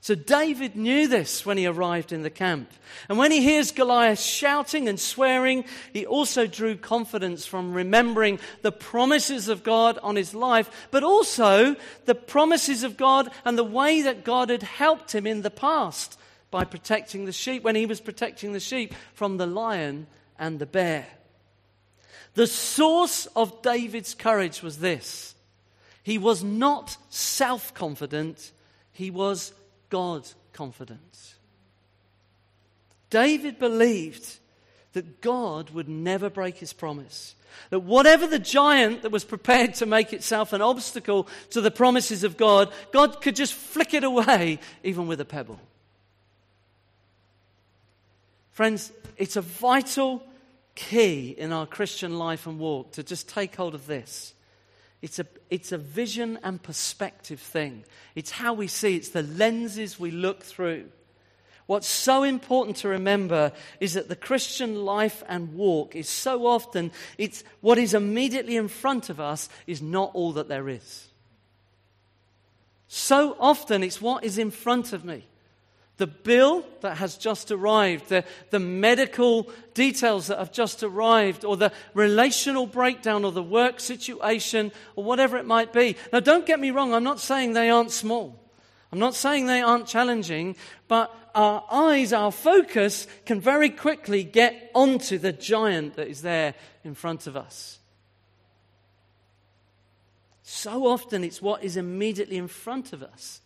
So 0.00 0.14
David 0.14 0.76
knew 0.76 1.08
this 1.08 1.44
when 1.44 1.58
he 1.58 1.66
arrived 1.66 2.12
in 2.12 2.22
the 2.22 2.30
camp. 2.30 2.70
And 3.08 3.18
when 3.18 3.32
he 3.32 3.42
hears 3.42 3.72
Goliath 3.72 4.20
shouting 4.20 4.88
and 4.88 4.98
swearing, 4.98 5.64
he 5.92 6.06
also 6.06 6.46
drew 6.46 6.76
confidence 6.76 7.44
from 7.44 7.74
remembering 7.74 8.38
the 8.62 8.72
promises 8.72 9.48
of 9.48 9.64
God 9.64 9.98
on 10.02 10.16
his 10.16 10.34
life, 10.34 10.88
but 10.90 11.02
also 11.02 11.74
the 12.04 12.14
promises 12.14 12.84
of 12.84 12.96
God 12.96 13.30
and 13.44 13.58
the 13.58 13.64
way 13.64 14.02
that 14.02 14.24
God 14.24 14.50
had 14.50 14.62
helped 14.62 15.14
him 15.14 15.26
in 15.26 15.42
the 15.42 15.50
past. 15.50 16.18
by 16.50 16.64
protecting 16.64 17.26
the 17.26 17.32
sheep 17.32 17.62
when 17.62 17.76
he 17.76 17.84
was 17.84 18.00
protecting 18.00 18.54
the 18.54 18.60
sheep 18.60 18.94
from 19.12 19.36
the 19.36 19.46
lion 19.46 20.06
and 20.38 20.58
the 20.58 20.66
bear. 20.66 21.06
The 22.34 22.46
source 22.46 23.26
of 23.36 23.60
David's 23.62 24.14
courage 24.14 24.62
was 24.62 24.78
this 24.78 25.34
he 26.02 26.16
was 26.16 26.42
not 26.42 26.96
self 27.10 27.74
confident, 27.74 28.52
he 28.92 29.10
was 29.10 29.52
God 29.90 30.28
confidence. 30.52 31.34
David 33.10 33.58
believed 33.58 34.38
that 34.92 35.20
God 35.20 35.70
would 35.70 35.88
never 35.88 36.28
break 36.30 36.58
his 36.58 36.72
promise. 36.72 37.34
That 37.70 37.80
whatever 37.80 38.26
the 38.26 38.38
giant 38.38 39.02
that 39.02 39.12
was 39.12 39.24
prepared 39.24 39.74
to 39.74 39.86
make 39.86 40.12
itself 40.12 40.52
an 40.52 40.62
obstacle 40.62 41.28
to 41.50 41.60
the 41.60 41.70
promises 41.70 42.24
of 42.24 42.36
God, 42.36 42.72
God 42.92 43.20
could 43.20 43.36
just 43.36 43.54
flick 43.54 43.94
it 43.94 44.04
away, 44.04 44.58
even 44.82 45.06
with 45.06 45.20
a 45.20 45.24
pebble. 45.24 45.60
Friends, 48.52 48.92
it's 49.16 49.36
a 49.36 49.40
vital 49.40 50.22
key 50.74 51.34
in 51.36 51.52
our 51.52 51.66
Christian 51.66 52.18
life 52.18 52.46
and 52.46 52.58
walk 52.58 52.92
to 52.92 53.02
just 53.02 53.28
take 53.28 53.54
hold 53.54 53.74
of 53.74 53.86
this. 53.86 54.34
It's 55.00 55.18
a, 55.18 55.26
it's 55.50 55.72
a 55.72 55.78
vision 55.78 56.38
and 56.42 56.62
perspective 56.62 57.40
thing. 57.40 57.84
It's 58.14 58.30
how 58.30 58.54
we 58.54 58.66
see, 58.66 58.96
it's 58.96 59.10
the 59.10 59.22
lenses 59.22 60.00
we 60.00 60.10
look 60.10 60.42
through. 60.42 60.86
What's 61.66 61.86
so 61.86 62.22
important 62.22 62.78
to 62.78 62.88
remember 62.88 63.52
is 63.78 63.92
that 63.92 64.08
the 64.08 64.16
Christian 64.16 64.86
life 64.86 65.22
and 65.28 65.54
walk 65.54 65.94
is 65.94 66.08
so 66.08 66.46
often, 66.46 66.90
it's 67.18 67.44
what 67.60 67.76
is 67.76 67.92
immediately 67.92 68.56
in 68.56 68.68
front 68.68 69.10
of 69.10 69.20
us 69.20 69.50
is 69.66 69.82
not 69.82 70.10
all 70.14 70.32
that 70.32 70.48
there 70.48 70.68
is. 70.68 71.08
So 72.88 73.36
often 73.38 73.82
it's 73.82 74.00
what 74.00 74.24
is 74.24 74.38
in 74.38 74.50
front 74.50 74.94
of 74.94 75.04
me. 75.04 75.26
The 75.98 76.06
bill 76.06 76.64
that 76.80 76.96
has 76.98 77.16
just 77.16 77.50
arrived, 77.50 78.08
the, 78.08 78.24
the 78.50 78.60
medical 78.60 79.50
details 79.74 80.28
that 80.28 80.38
have 80.38 80.52
just 80.52 80.82
arrived, 80.82 81.44
or 81.44 81.56
the 81.56 81.72
relational 81.92 82.66
breakdown, 82.66 83.24
or 83.24 83.32
the 83.32 83.42
work 83.42 83.80
situation, 83.80 84.72
or 84.94 85.04
whatever 85.04 85.36
it 85.36 85.44
might 85.44 85.72
be. 85.72 85.96
Now, 86.12 86.20
don't 86.20 86.46
get 86.46 86.60
me 86.60 86.70
wrong, 86.70 86.94
I'm 86.94 87.04
not 87.04 87.20
saying 87.20 87.52
they 87.52 87.68
aren't 87.68 87.90
small. 87.90 88.40
I'm 88.92 89.00
not 89.00 89.14
saying 89.14 89.46
they 89.46 89.60
aren't 89.60 89.86
challenging, 89.86 90.56
but 90.86 91.14
our 91.34 91.64
eyes, 91.70 92.12
our 92.12 92.32
focus 92.32 93.06
can 93.26 93.40
very 93.40 93.68
quickly 93.68 94.24
get 94.24 94.70
onto 94.74 95.18
the 95.18 95.32
giant 95.32 95.96
that 95.96 96.08
is 96.08 96.22
there 96.22 96.54
in 96.84 96.94
front 96.94 97.26
of 97.26 97.36
us. 97.36 97.80
So 100.42 100.86
often 100.86 101.24
it's 101.24 101.42
what 101.42 101.62
is 101.62 101.76
immediately 101.76 102.38
in 102.38 102.48
front 102.48 102.92
of 102.92 103.02
us 103.02 103.42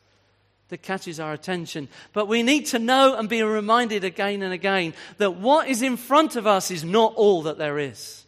that 0.73 0.81
catches 0.81 1.21
our 1.21 1.35
attention. 1.35 1.87
But 2.15 2.29
we 2.29 2.43
need 2.43 2.65
to 2.69 2.79
know 2.79 3.15
and 3.15 3.29
be 3.29 3.43
reminded 3.43 4.05
again 4.05 4.43
and 4.43 4.55
again 4.55 4.95
that 5.19 5.37
what 5.37 5.69
is 5.69 5.83
in 5.83 5.99
front 5.99 6.35
of 6.35 6.47
us 6.47 6.71
is 6.71 6.83
not 6.83 7.13
all 7.15 7.43
that 7.43 7.59
there 7.59 7.79
is. 7.79 8.25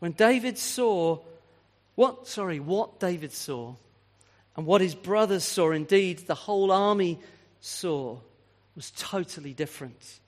When 0.00 0.10
David 0.10 0.58
saw 0.58 1.20
what, 1.94 2.26
sorry, 2.26 2.58
what 2.58 2.98
David 2.98 3.30
saw 3.30 3.74
and 4.56 4.66
what 4.66 4.80
his 4.80 4.96
brothers 4.96 5.44
saw, 5.44 5.70
indeed, 5.70 6.18
the 6.26 6.34
whole 6.34 6.72
army 6.72 7.20
saw, 7.60 8.18
was 8.74 8.90
totally 8.96 9.54
different. 9.54 10.18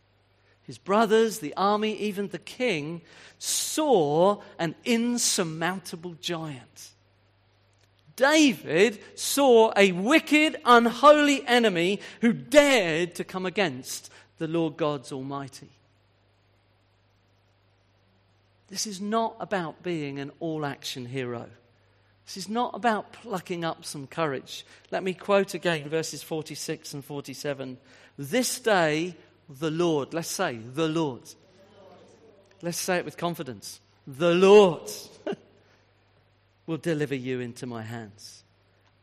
His 0.63 0.79
brothers, 0.79 1.41
the 1.41 1.55
army, 1.57 1.97
even 1.97 2.29
the 2.29 2.39
king, 2.39 3.01
saw 3.41 4.41
an 4.57 4.77
insurmountable 4.85 6.15
giant. 6.21 6.91
David 8.21 9.01
saw 9.15 9.73
a 9.79 9.93
wicked, 9.93 10.61
unholy 10.67 11.43
enemy 11.47 12.01
who 12.21 12.35
dared 12.35 13.15
to 13.15 13.25
come 13.25 13.47
against 13.47 14.13
the 14.37 14.47
Lord 14.47 14.77
God's 14.77 15.11
Almighty. 15.11 15.71
This 18.69 18.87
is 18.87 19.01
not 19.01 19.37
about 19.41 19.83
being 19.83 20.19
an 20.19 20.33
all 20.39 20.67
action 20.67 21.07
hero. 21.07 21.47
This 22.27 22.37
is 22.37 22.49
not 22.49 22.75
about 22.75 23.11
plucking 23.15 23.65
up 23.65 23.87
some 23.87 24.07
courage. 24.07 24.67
Let 24.91 25.03
me 25.03 25.15
quote 25.15 25.55
again 25.55 25.89
verses 25.89 26.23
46 26.23 26.93
and 26.93 27.03
47. 27.03 27.79
This 28.19 28.61
day, 28.61 29.17
the 29.49 29.71
Lord, 29.71 30.13
let's 30.13 30.29
say, 30.29 30.59
the 30.75 30.89
Lord. 30.89 31.23
Let's 32.61 32.77
say 32.77 32.99
it 32.99 33.07
with 33.07 33.17
confidence. 33.17 33.81
The 34.07 34.35
Lord 34.35 34.91
will 36.71 36.79
deliver 36.79 37.17
you 37.17 37.41
into 37.41 37.67
my 37.67 37.83
hands. 37.83 38.45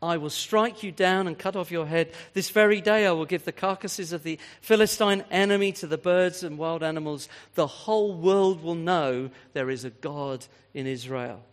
I 0.02 0.16
will 0.16 0.30
strike 0.30 0.84
you 0.84 0.92
down 0.94 1.28
and 1.28 1.38
cut 1.38 1.58
off 1.58 1.70
your 1.70 1.86
head. 1.86 2.14
This 2.32 2.50
very 2.50 2.80
day 2.80 3.06
I 3.06 3.12
will 3.12 3.26
give 3.26 3.44
the 3.44 3.52
carcasses 3.52 4.14
of 4.14 4.24
the 4.24 4.40
Philistine 4.62 5.26
enemy 5.30 5.74
to 5.74 5.88
the 5.88 5.98
birds 5.98 6.44
and 6.44 6.58
wild 6.58 6.82
animals. 6.82 7.28
The 7.56 7.68
whole 7.68 8.14
world 8.14 8.64
will 8.64 8.76
know 8.76 9.32
there 9.52 9.70
is 9.70 9.84
a 9.84 9.90
God 9.90 10.46
in 10.74 10.88
Israel. 10.88 11.44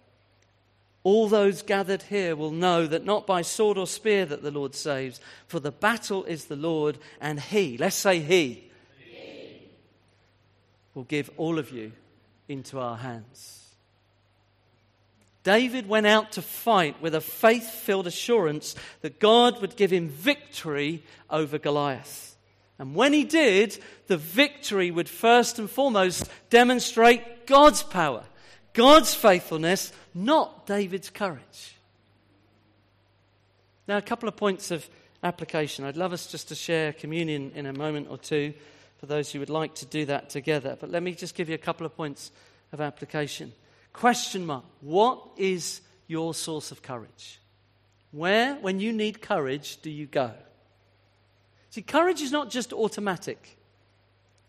All 1.03 1.27
those 1.27 1.63
gathered 1.63 2.03
here 2.03 2.37
will 2.37 2.53
know 2.53 2.87
that 2.87 3.05
not 3.05 3.27
by 3.27 3.43
sword 3.43 3.77
or 3.77 3.89
spear 3.89 4.25
that 4.25 4.43
the 4.43 4.53
Lord 4.53 4.77
saves, 4.77 5.21
for 5.49 5.59
the 5.59 5.73
battle 5.73 6.23
is 6.25 6.45
the 6.45 6.55
Lord, 6.55 6.97
and 7.21 7.41
He, 7.41 7.77
let's 7.77 7.97
say 7.97 8.21
He, 8.21 8.71
he. 9.01 9.69
will 10.95 11.05
give 11.05 11.29
all 11.37 11.59
of 11.59 11.73
you 11.73 11.91
into 12.49 12.79
our 12.79 12.99
hands. 12.99 13.64
David 15.45 15.87
went 15.87 16.07
out 16.07 16.33
to 16.33 16.43
fight 16.43 17.01
with 17.01 17.15
a 17.15 17.21
faith 17.21 17.69
filled 17.69 18.07
assurance 18.07 18.75
that 19.03 19.21
God 19.21 19.61
would 19.61 19.77
give 19.77 19.93
him 19.93 20.09
victory 20.09 21.05
over 21.31 21.59
Goliath. 21.59 22.37
And 22.79 22.95
when 22.95 23.13
he 23.13 23.25
did, 23.25 23.79
the 24.09 24.17
victory 24.17 24.91
would 24.91 25.09
first 25.09 25.59
and 25.59 25.71
foremost 25.71 26.29
demonstrate 26.51 27.47
God's 27.47 27.83
power, 27.83 28.25
God's 28.73 29.15
faithfulness 29.15 29.93
not 30.15 30.67
David's 30.67 31.11
courage. 31.11 31.77
Now, 33.87 33.99
a 33.99 34.03
couple 34.03 34.29
of 34.29 34.37
points 34.37 34.71
of 34.71 34.89
application. 35.23 35.85
I'd 35.85 35.97
love 35.97 36.13
us 36.13 36.27
just 36.27 36.49
to 36.49 36.55
share 36.55 36.93
communion 36.93 37.53
in 37.55 37.67
a 37.67 37.73
moment 37.73 38.09
or 38.11 38.17
two 38.17 38.55
for 38.99 39.07
those 39.07 39.31
who 39.31 39.41
would 39.41 39.51
like 39.51 39.75
to 39.77 39.87
do 39.87 40.07
that 40.07 40.31
together. 40.31 40.77
But 40.81 40.91
let 40.91 41.03
me 41.03 41.15
just 41.15 41.35
give 41.35 41.49
you 41.49 41.55
a 41.55 41.59
couple 41.59 41.85
of 41.85 41.95
points 41.97 42.31
of 42.73 42.81
application. 42.81 43.53
Question 43.95 44.45
mark 44.45 44.65
What 44.83 45.23
is 45.39 45.81
your 46.07 46.35
source 46.35 46.71
of 46.71 46.83
courage? 46.83 47.41
Where, 48.11 48.57
when 48.57 48.79
you 48.79 48.93
need 48.93 49.23
courage, 49.23 49.81
do 49.81 49.91
you 49.91 50.07
go? 50.07 50.33
See, 51.71 51.83
courage 51.83 52.21
is 52.21 52.31
not 52.31 52.51
just 52.51 52.73
automatic. 52.73 53.57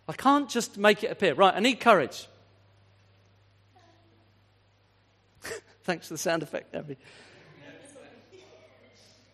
I 0.08 0.14
can't 0.14 0.48
just 0.50 0.78
make 0.78 1.04
it 1.04 1.10
appear. 1.10 1.34
Right, 1.34 1.54
I 1.56 1.60
need 1.60 1.80
courage. 1.80 2.28
Thanks 5.84 6.08
for 6.08 6.14
the 6.14 6.20
sound 6.20 6.44
effect, 6.44 6.76
Abby. 6.76 6.98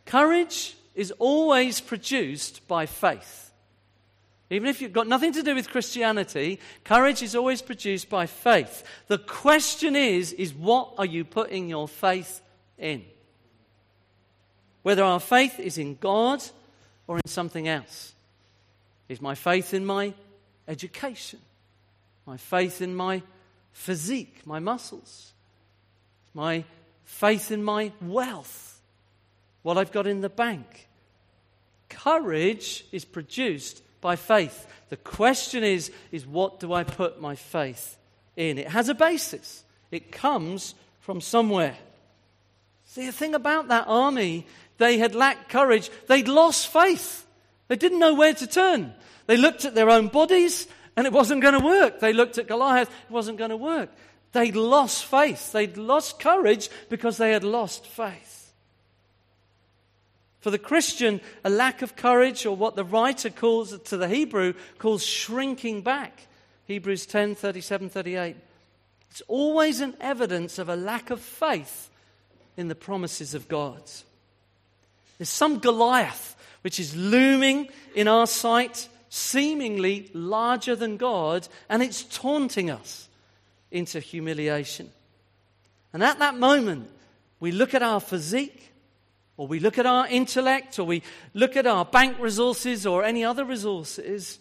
Courage 0.05 0.77
is 0.95 1.11
always 1.19 1.81
produced 1.81 2.65
by 2.67 2.85
faith. 2.85 3.50
Even 4.51 4.69
if 4.69 4.81
you've 4.81 4.93
got 4.93 5.07
nothing 5.07 5.33
to 5.33 5.41
do 5.41 5.55
with 5.55 5.69
Christianity, 5.69 6.59
courage 6.83 7.23
is 7.23 7.35
always 7.35 7.63
produced 7.63 8.09
by 8.09 8.27
faith. 8.27 8.83
The 9.07 9.17
question 9.17 9.95
is, 9.95 10.33
is 10.33 10.53
what 10.53 10.93
are 10.99 11.05
you 11.05 11.25
putting 11.25 11.67
your 11.67 11.87
faith 11.87 12.41
in? 12.77 13.03
Whether 14.83 15.03
our 15.03 15.19
faith 15.19 15.59
is 15.59 15.79
in 15.79 15.95
God 15.95 16.43
or 17.07 17.17
in 17.17 17.27
something 17.27 17.67
else. 17.67 18.13
Is 19.09 19.21
my 19.21 19.33
faith 19.33 19.73
in 19.73 19.85
my 19.85 20.13
education? 20.67 21.39
My 22.27 22.37
faith 22.37 22.81
in 22.81 22.93
my 22.93 23.23
physique, 23.73 24.45
my 24.45 24.59
muscles? 24.59 25.31
my 26.33 26.63
faith 27.03 27.51
in 27.51 27.63
my 27.63 27.91
wealth, 28.01 28.79
what 29.63 29.77
I've 29.77 29.91
got 29.91 30.07
in 30.07 30.21
the 30.21 30.29
bank. 30.29 30.87
Courage 31.89 32.85
is 32.91 33.05
produced 33.05 33.81
by 34.01 34.15
faith. 34.15 34.67
The 34.89 34.97
question 34.97 35.63
is, 35.63 35.91
is 36.11 36.27
what 36.27 36.59
do 36.59 36.73
I 36.73 36.83
put 36.83 37.21
my 37.21 37.35
faith 37.35 37.97
in? 38.35 38.57
It 38.57 38.67
has 38.67 38.89
a 38.89 38.95
basis. 38.95 39.63
It 39.91 40.11
comes 40.11 40.75
from 40.99 41.21
somewhere. 41.21 41.77
See, 42.85 43.05
the 43.05 43.11
thing 43.11 43.35
about 43.35 43.69
that 43.69 43.85
army, 43.87 44.45
they 44.77 44.97
had 44.97 45.15
lacked 45.15 45.49
courage. 45.49 45.89
They'd 46.07 46.27
lost 46.27 46.67
faith. 46.67 47.25
They 47.67 47.77
didn't 47.77 47.99
know 47.99 48.15
where 48.15 48.33
to 48.33 48.47
turn. 48.47 48.93
They 49.27 49.37
looked 49.37 49.63
at 49.63 49.75
their 49.75 49.89
own 49.89 50.09
bodies 50.09 50.67
and 50.97 51.07
it 51.07 51.13
wasn't 51.13 51.41
going 51.41 51.57
to 51.57 51.65
work. 51.65 51.99
They 51.99 52.11
looked 52.11 52.37
at 52.37 52.47
Goliath, 52.47 52.89
it 52.89 53.13
wasn't 53.13 53.37
going 53.37 53.51
to 53.51 53.57
work. 53.57 53.89
They'd 54.33 54.55
lost 54.55 55.05
faith. 55.05 55.51
They'd 55.51 55.77
lost 55.77 56.19
courage 56.19 56.69
because 56.89 57.17
they 57.17 57.31
had 57.31 57.43
lost 57.43 57.85
faith. 57.85 58.30
For 60.41 60.51
the 60.51 60.59
Christian, 60.59 61.21
a 61.43 61.49
lack 61.49 61.81
of 61.81 61.95
courage, 61.95 62.45
or 62.45 62.55
what 62.55 62.75
the 62.75 62.83
writer 62.83 63.29
calls 63.29 63.77
to 63.77 63.97
the 63.97 64.09
Hebrew, 64.09 64.53
calls 64.79 65.05
shrinking 65.05 65.81
back. 65.83 66.27
Hebrews 66.65 67.05
10 67.05 67.35
37 67.35 67.89
38. 67.89 68.35
It's 69.11 69.21
always 69.27 69.81
an 69.81 69.95
evidence 69.99 70.57
of 70.57 70.69
a 70.69 70.75
lack 70.75 71.09
of 71.09 71.19
faith 71.19 71.89
in 72.57 72.69
the 72.69 72.75
promises 72.75 73.33
of 73.33 73.47
God. 73.47 73.81
There's 75.17 75.29
some 75.29 75.59
Goliath 75.59 76.35
which 76.61 76.79
is 76.79 76.95
looming 76.95 77.69
in 77.93 78.07
our 78.07 78.25
sight, 78.25 78.87
seemingly 79.09 80.09
larger 80.13 80.75
than 80.75 80.97
God, 80.97 81.47
and 81.69 81.83
it's 81.83 82.03
taunting 82.03 82.69
us 82.71 83.09
into 83.69 83.99
humiliation. 83.99 84.89
And 85.93 86.03
at 86.03 86.19
that 86.19 86.37
moment, 86.37 86.89
we 87.39 87.51
look 87.51 87.73
at 87.73 87.83
our 87.83 87.99
physique, 87.99 88.70
or 89.37 89.47
we 89.47 89.59
look 89.59 89.77
at 89.77 89.85
our 89.85 90.07
intellect, 90.07 90.77
or 90.79 90.83
we 90.83 91.03
look 91.33 91.55
at 91.55 91.65
our 91.65 91.85
bank 91.85 92.17
resources 92.19 92.85
or 92.85 93.03
any 93.03 93.23
other 93.23 93.45
resources, 93.45 94.39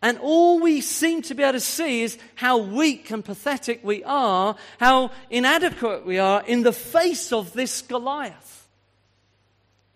and 0.00 0.18
all 0.18 0.60
we 0.60 0.80
seem 0.80 1.22
to 1.22 1.34
be 1.34 1.42
able 1.42 1.54
to 1.54 1.60
see 1.60 2.02
is 2.02 2.18
how 2.36 2.58
weak 2.58 3.10
and 3.10 3.24
pathetic 3.24 3.82
we 3.82 4.04
are, 4.04 4.54
how 4.78 5.10
inadequate 5.28 6.06
we 6.06 6.18
are 6.18 6.44
in 6.46 6.62
the 6.62 6.72
face 6.72 7.32
of 7.32 7.52
this 7.52 7.82
Goliath. 7.82 8.68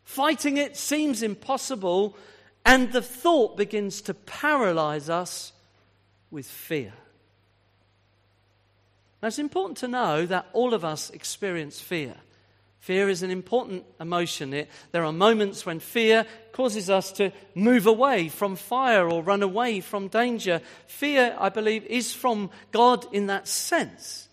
Fighting 0.03 0.57
it 0.57 0.77
seems 0.77 1.23
impossible, 1.23 2.17
and 2.67 2.93
the 2.93 3.03
thought 3.03 3.57
begins 3.57 4.03
to 4.03 4.15
paralyze 4.15 5.09
us 5.09 5.53
with 6.31 6.47
fear. 6.47 6.93
Now, 9.23 9.29
it's 9.29 9.39
important 9.39 9.79
to 9.79 9.89
know 9.89 10.27
that 10.27 10.49
all 10.53 10.75
of 10.75 10.85
us 10.85 11.11
experience 11.11 11.81
fear. 11.81 12.15
Fear 12.83 13.11
is 13.11 13.23
an 13.23 13.31
important 13.31 13.85
emotion. 14.01 14.53
It, 14.53 14.69
there 14.91 15.05
are 15.05 15.13
moments 15.13 15.65
when 15.65 15.79
fear 15.79 16.27
causes 16.51 16.91
us 16.91 17.13
to 17.13 17.31
move 17.55 17.87
away 17.87 18.29
from 18.29 18.57
fire 18.57 19.09
or 19.09 19.23
run 19.23 19.45
away 19.45 19.79
from 19.79 20.09
danger. 20.09 20.61
Fear, 20.89 21.37
I 21.39 21.49
believe, 21.49 21.85
is 21.85 22.13
from 22.13 22.51
God 22.73 23.07
in 23.13 23.29
that 23.29 23.47
sense. 23.47 24.29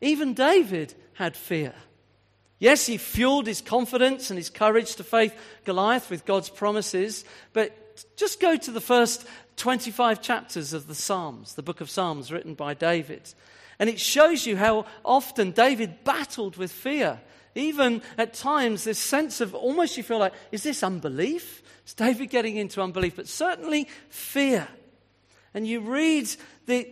Even 0.00 0.34
David 0.34 0.94
had 1.14 1.36
fear. 1.36 1.74
Yes, 2.58 2.86
he 2.86 2.96
fueled 2.96 3.46
his 3.46 3.60
confidence 3.60 4.32
and 4.32 4.36
his 4.36 4.50
courage 4.50 4.96
to 4.96 5.04
face 5.04 5.30
Goliath 5.64 6.10
with 6.10 6.24
God's 6.24 6.50
promises, 6.50 7.24
but 7.52 8.04
just 8.16 8.40
go 8.40 8.56
to 8.56 8.72
the 8.72 8.80
first 8.80 9.24
25 9.58 10.20
chapters 10.20 10.72
of 10.72 10.88
the 10.88 10.94
Psalms, 10.96 11.54
the 11.54 11.62
book 11.62 11.80
of 11.80 11.88
Psalms 11.88 12.32
written 12.32 12.54
by 12.54 12.74
David. 12.74 13.32
And 13.78 13.88
it 13.88 14.00
shows 14.00 14.46
you 14.46 14.56
how 14.56 14.86
often 15.04 15.52
David 15.52 16.04
battled 16.04 16.56
with 16.56 16.72
fear. 16.72 17.20
Even 17.54 18.02
at 18.16 18.34
times, 18.34 18.84
this 18.84 18.98
sense 18.98 19.40
of 19.40 19.54
almost 19.54 19.96
you 19.96 20.02
feel 20.02 20.18
like, 20.18 20.34
is 20.52 20.62
this 20.62 20.82
unbelief? 20.82 21.62
Is 21.86 21.94
David 21.94 22.30
getting 22.30 22.56
into 22.56 22.82
unbelief? 22.82 23.16
But 23.16 23.28
certainly 23.28 23.88
fear. 24.08 24.68
And 25.54 25.66
you 25.66 25.80
read 25.80 26.28
the 26.66 26.88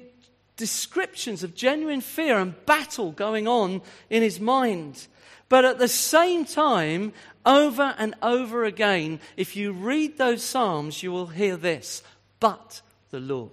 descriptions 0.56 1.42
of 1.42 1.54
genuine 1.54 2.00
fear 2.00 2.38
and 2.38 2.54
battle 2.66 3.12
going 3.12 3.46
on 3.46 3.82
in 4.08 4.22
his 4.22 4.40
mind. 4.40 5.06
But 5.48 5.64
at 5.64 5.78
the 5.78 5.88
same 5.88 6.44
time, 6.44 7.12
over 7.44 7.94
and 7.98 8.14
over 8.22 8.64
again, 8.64 9.20
if 9.36 9.54
you 9.54 9.72
read 9.72 10.18
those 10.18 10.42
Psalms, 10.42 11.02
you 11.02 11.12
will 11.12 11.28
hear 11.28 11.56
this 11.56 12.02
But 12.40 12.80
the 13.10 13.20
Lord. 13.20 13.52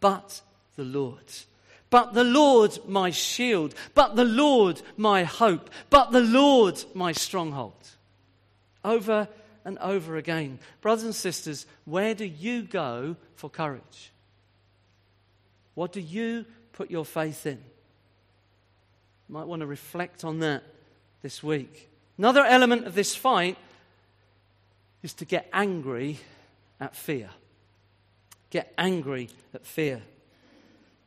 But 0.00 0.40
the 0.76 0.84
Lord. 0.84 1.32
But 1.96 2.12
the 2.12 2.24
Lord 2.24 2.78
my 2.86 3.08
shield, 3.08 3.74
but 3.94 4.16
the 4.16 4.24
Lord 4.26 4.82
my 4.98 5.24
hope, 5.24 5.70
but 5.88 6.12
the 6.12 6.20
Lord 6.20 6.84
my 6.92 7.12
stronghold. 7.12 7.88
Over 8.84 9.28
and 9.64 9.78
over 9.78 10.18
again. 10.18 10.58
Brothers 10.82 11.04
and 11.04 11.14
sisters, 11.14 11.64
where 11.86 12.14
do 12.14 12.26
you 12.26 12.64
go 12.64 13.16
for 13.36 13.48
courage? 13.48 14.12
What 15.72 15.92
do 15.92 16.02
you 16.02 16.44
put 16.74 16.90
your 16.90 17.06
faith 17.06 17.46
in? 17.46 17.62
You 19.30 19.32
might 19.32 19.46
want 19.46 19.60
to 19.60 19.66
reflect 19.66 20.22
on 20.22 20.40
that 20.40 20.64
this 21.22 21.42
week. 21.42 21.88
Another 22.18 22.44
element 22.44 22.86
of 22.86 22.94
this 22.94 23.16
fight 23.16 23.56
is 25.02 25.14
to 25.14 25.24
get 25.24 25.48
angry 25.50 26.18
at 26.78 26.94
fear. 26.94 27.30
Get 28.50 28.70
angry 28.76 29.30
at 29.54 29.64
fear. 29.64 30.02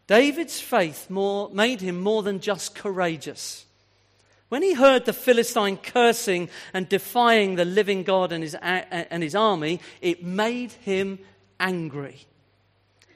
David's 0.10 0.60
faith 0.60 1.08
more, 1.08 1.52
made 1.52 1.82
him 1.82 2.02
more 2.02 2.24
than 2.24 2.40
just 2.40 2.74
courageous. 2.74 3.66
When 4.48 4.64
he 4.64 4.74
heard 4.74 5.06
the 5.06 5.14
Philistine 5.14 5.78
cursing 5.78 6.50
and 6.74 6.90
defying 6.90 7.54
the 7.54 7.64
living 7.64 8.02
God 8.02 8.32
and 8.32 8.42
his, 8.42 8.56
and 8.56 9.22
his 9.22 9.36
army, 9.36 9.80
it 10.02 10.24
made 10.24 10.72
him 10.72 11.20
angry. 11.60 12.26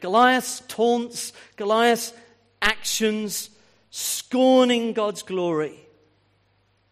Goliath's 0.01 0.62
taunts, 0.67 1.34
Goliath's 1.56 2.13
actions, 2.62 3.49
scorning 3.89 4.93
God's 4.93 5.23
glory. 5.23 5.79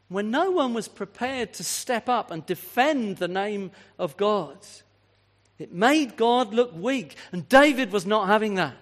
When 0.08 0.32
no 0.32 0.50
one 0.50 0.74
was 0.74 0.88
prepared 0.88 1.54
to 1.54 1.64
step 1.64 2.10
up 2.10 2.32
and 2.32 2.44
defend 2.44 3.18
the 3.18 3.28
name 3.28 3.70
of 4.00 4.18
God, 4.18 4.58
it 5.60 5.72
made 5.72 6.18
God 6.18 6.56
look 6.56 6.74
weak. 6.76 7.18
And 7.32 7.48
David 7.48 7.92
was 7.92 8.08
not 8.08 8.26
having 8.26 8.56
that. 8.56 8.74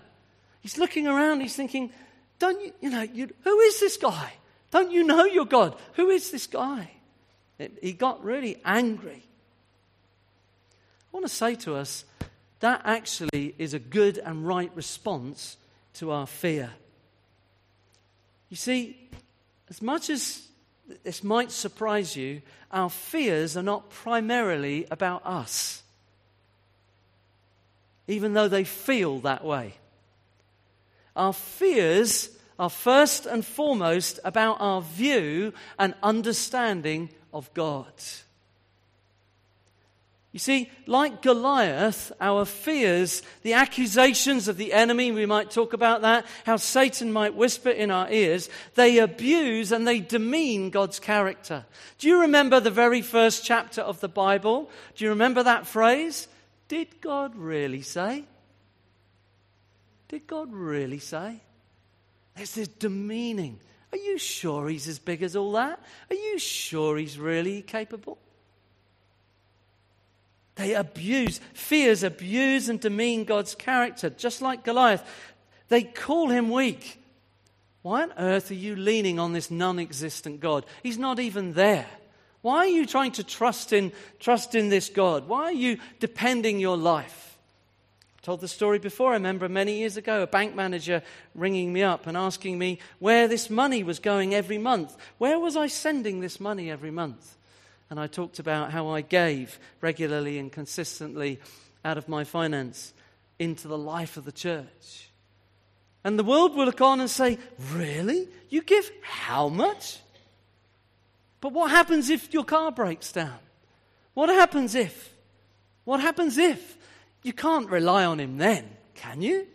He's 0.62 0.78
looking 0.78 1.08
around, 1.08 1.42
he's 1.42 1.56
thinking, 1.56 1.92
don't 2.38 2.62
you, 2.62 2.74
you 2.82 2.90
know, 2.90 3.02
you, 3.02 3.30
who 3.44 3.60
is 3.60 3.80
this 3.80 3.98
guy? 3.98 4.34
Don't 4.72 4.92
you 4.92 5.04
know 5.04 5.26
your 5.26 5.46
God? 5.46 5.76
Who 5.94 6.10
is 6.10 6.32
this 6.32 6.48
guy? 6.48 6.92
It, 7.58 7.80
he 7.82 7.94
got 7.94 8.24
really 8.24 8.62
angry. 8.64 9.24
I 11.12 11.18
want 11.18 11.26
to 11.26 11.34
say 11.34 11.56
to 11.56 11.76
us 11.76 12.06
that 12.60 12.82
actually 12.86 13.56
is 13.58 13.74
a 13.74 13.80
good 13.80 14.18
and 14.18 14.48
right 14.48 14.72
response 14.76 15.58
to 15.96 16.12
our 16.12 16.28
fear. 16.28 16.72
You 18.50 18.58
see, 18.58 19.10
as 19.70 19.82
much 19.82 20.10
as 20.10 20.48
this 21.04 21.24
might 21.24 21.52
surprise 21.52 22.16
you, 22.16 22.42
our 22.72 22.90
fears 22.90 23.56
are 23.58 23.64
not 23.64 23.90
primarily 23.90 24.86
about 24.92 25.26
us, 25.26 25.84
even 28.08 28.34
though 28.34 28.48
they 28.48 28.64
feel 28.64 29.20
that 29.20 29.44
way. 29.44 29.76
Our 31.16 31.34
fears 31.34 32.30
are 32.58 32.70
first 32.70 33.26
and 33.26 33.46
foremost 33.46 34.20
about 34.24 34.58
our 34.60 34.82
view 34.82 35.54
and 35.78 35.94
understanding 36.04 37.10
of 37.34 37.54
God. 37.54 37.94
You 40.32 40.40
see, 40.40 40.70
like 40.86 41.24
Goliath, 41.24 42.12
our 42.22 42.46
fears, 42.46 43.24
the 43.42 43.54
accusations 43.54 44.48
of 44.48 44.58
the 44.58 44.74
enemy, 44.74 45.12
we 45.12 45.26
might 45.26 45.50
talk 45.50 45.74
about 45.74 46.02
that, 46.02 46.26
how 46.46 46.58
Satan 46.58 47.12
might 47.12 47.34
whisper 47.34 47.72
in 47.72 47.90
our 47.90 48.12
ears, 48.12 48.48
they 48.76 49.00
abuse 49.00 49.72
and 49.72 49.88
they 49.88 50.00
demean 50.00 50.70
God's 50.70 51.00
character. 51.00 51.66
Do 51.98 52.08
you 52.08 52.22
remember 52.22 52.60
the 52.60 52.70
very 52.70 53.02
first 53.02 53.44
chapter 53.44 53.82
of 53.82 54.02
the 54.02 54.08
Bible? 54.08 54.70
Do 54.96 55.04
you 55.04 55.10
remember 55.10 55.42
that 55.42 55.66
phrase? 55.66 56.28
Did 56.68 57.02
God 57.02 57.36
really 57.36 57.82
say? 57.82 58.26
Did 60.10 60.28
God 60.28 60.52
really 60.52 61.00
say? 61.00 61.40
There's 62.36 62.56
this 62.56 62.68
demeaning. 62.68 63.60
Are 63.92 63.98
you 63.98 64.18
sure 64.18 64.68
he's 64.68 64.88
as 64.88 65.00
big 65.00 65.24
as 65.24 65.36
all 65.36 65.54
that? 65.54 65.80
Are 66.10 66.16
you 66.16 66.38
sure 66.38 66.98
he's 66.98 67.18
really 67.18 67.62
capable? 67.62 68.18
They 70.56 70.74
abuse, 70.74 71.40
fears 71.54 72.04
abuse 72.04 72.68
and 72.70 72.80
demean 72.80 73.24
God's 73.24 73.56
character, 73.56 74.10
just 74.10 74.42
like 74.42 74.66
Goliath. 74.66 75.04
They 75.70 75.84
call 75.84 76.30
him 76.30 76.50
weak. 76.50 77.02
Why 77.82 78.04
on 78.04 78.14
earth 78.18 78.52
are 78.52 78.56
you 78.56 78.76
leaning 78.76 79.20
on 79.20 79.32
this 79.32 79.50
non 79.50 79.80
existent 79.80 80.42
God? 80.42 80.66
He's 80.84 80.98
not 80.98 81.20
even 81.20 81.54
there. 81.54 81.88
Why 82.42 82.58
are 82.58 82.68
you 82.68 82.86
trying 82.86 83.14
to 83.14 83.24
trust 83.24 83.74
in, 83.74 83.92
trust 84.20 84.56
in 84.56 84.70
this 84.70 84.90
God? 84.90 85.28
Why 85.28 85.44
are 85.44 85.54
you 85.54 85.78
depending 86.00 86.60
your 86.60 86.78
life? 86.78 87.29
Told 88.30 88.42
the 88.42 88.48
story 88.48 88.78
before. 88.78 89.10
I 89.10 89.14
remember 89.14 89.50
many 89.50 89.80
years 89.80 89.98
ago 89.98 90.22
a 90.22 90.28
bank 90.28 90.54
manager 90.54 91.02
ringing 91.34 91.74
me 91.74 91.82
up 91.82 92.06
and 92.06 92.16
asking 92.16 92.60
me 92.60 92.78
where 93.00 93.28
this 93.28 93.50
money 93.50 93.82
was 93.82 93.98
going 93.98 94.36
every 94.36 94.60
month. 94.60 94.96
Where 95.18 95.40
was 95.40 95.58
I 95.58 95.66
sending 95.66 96.20
this 96.20 96.40
money 96.40 96.70
every 96.70 96.92
month? 96.92 97.38
And 97.90 98.00
I 98.00 98.06
talked 98.06 98.38
about 98.38 98.70
how 98.70 98.90
I 98.90 99.02
gave 99.02 99.58
regularly 99.82 100.38
and 100.38 100.52
consistently 100.52 101.40
out 101.84 101.98
of 101.98 102.08
my 102.08 102.24
finance 102.24 102.94
into 103.40 103.68
the 103.68 103.80
life 103.80 104.16
of 104.16 104.26
the 104.26 104.32
church. 104.32 105.10
And 106.04 106.20
the 106.20 106.24
world 106.24 106.56
will 106.56 106.66
look 106.66 106.82
on 106.82 107.00
and 107.00 107.10
say, 107.10 107.40
Really? 107.74 108.28
You 108.50 108.62
give 108.62 108.92
how 109.02 109.50
much? 109.50 109.98
But 111.42 111.52
what 111.52 111.72
happens 111.72 112.12
if 112.12 112.32
your 112.32 112.44
car 112.44 112.72
breaks 112.72 113.12
down? 113.12 113.40
What 114.14 114.30
happens 114.30 114.76
if? 114.76 115.16
What 115.84 116.00
happens 116.00 116.38
if? 116.38 116.78
You 117.24 117.34
can't 117.34 117.70
rely 117.70 118.06
on 118.06 118.20
him 118.20 118.38
then, 118.38 118.70
can 118.96 119.22
you? 119.22 119.48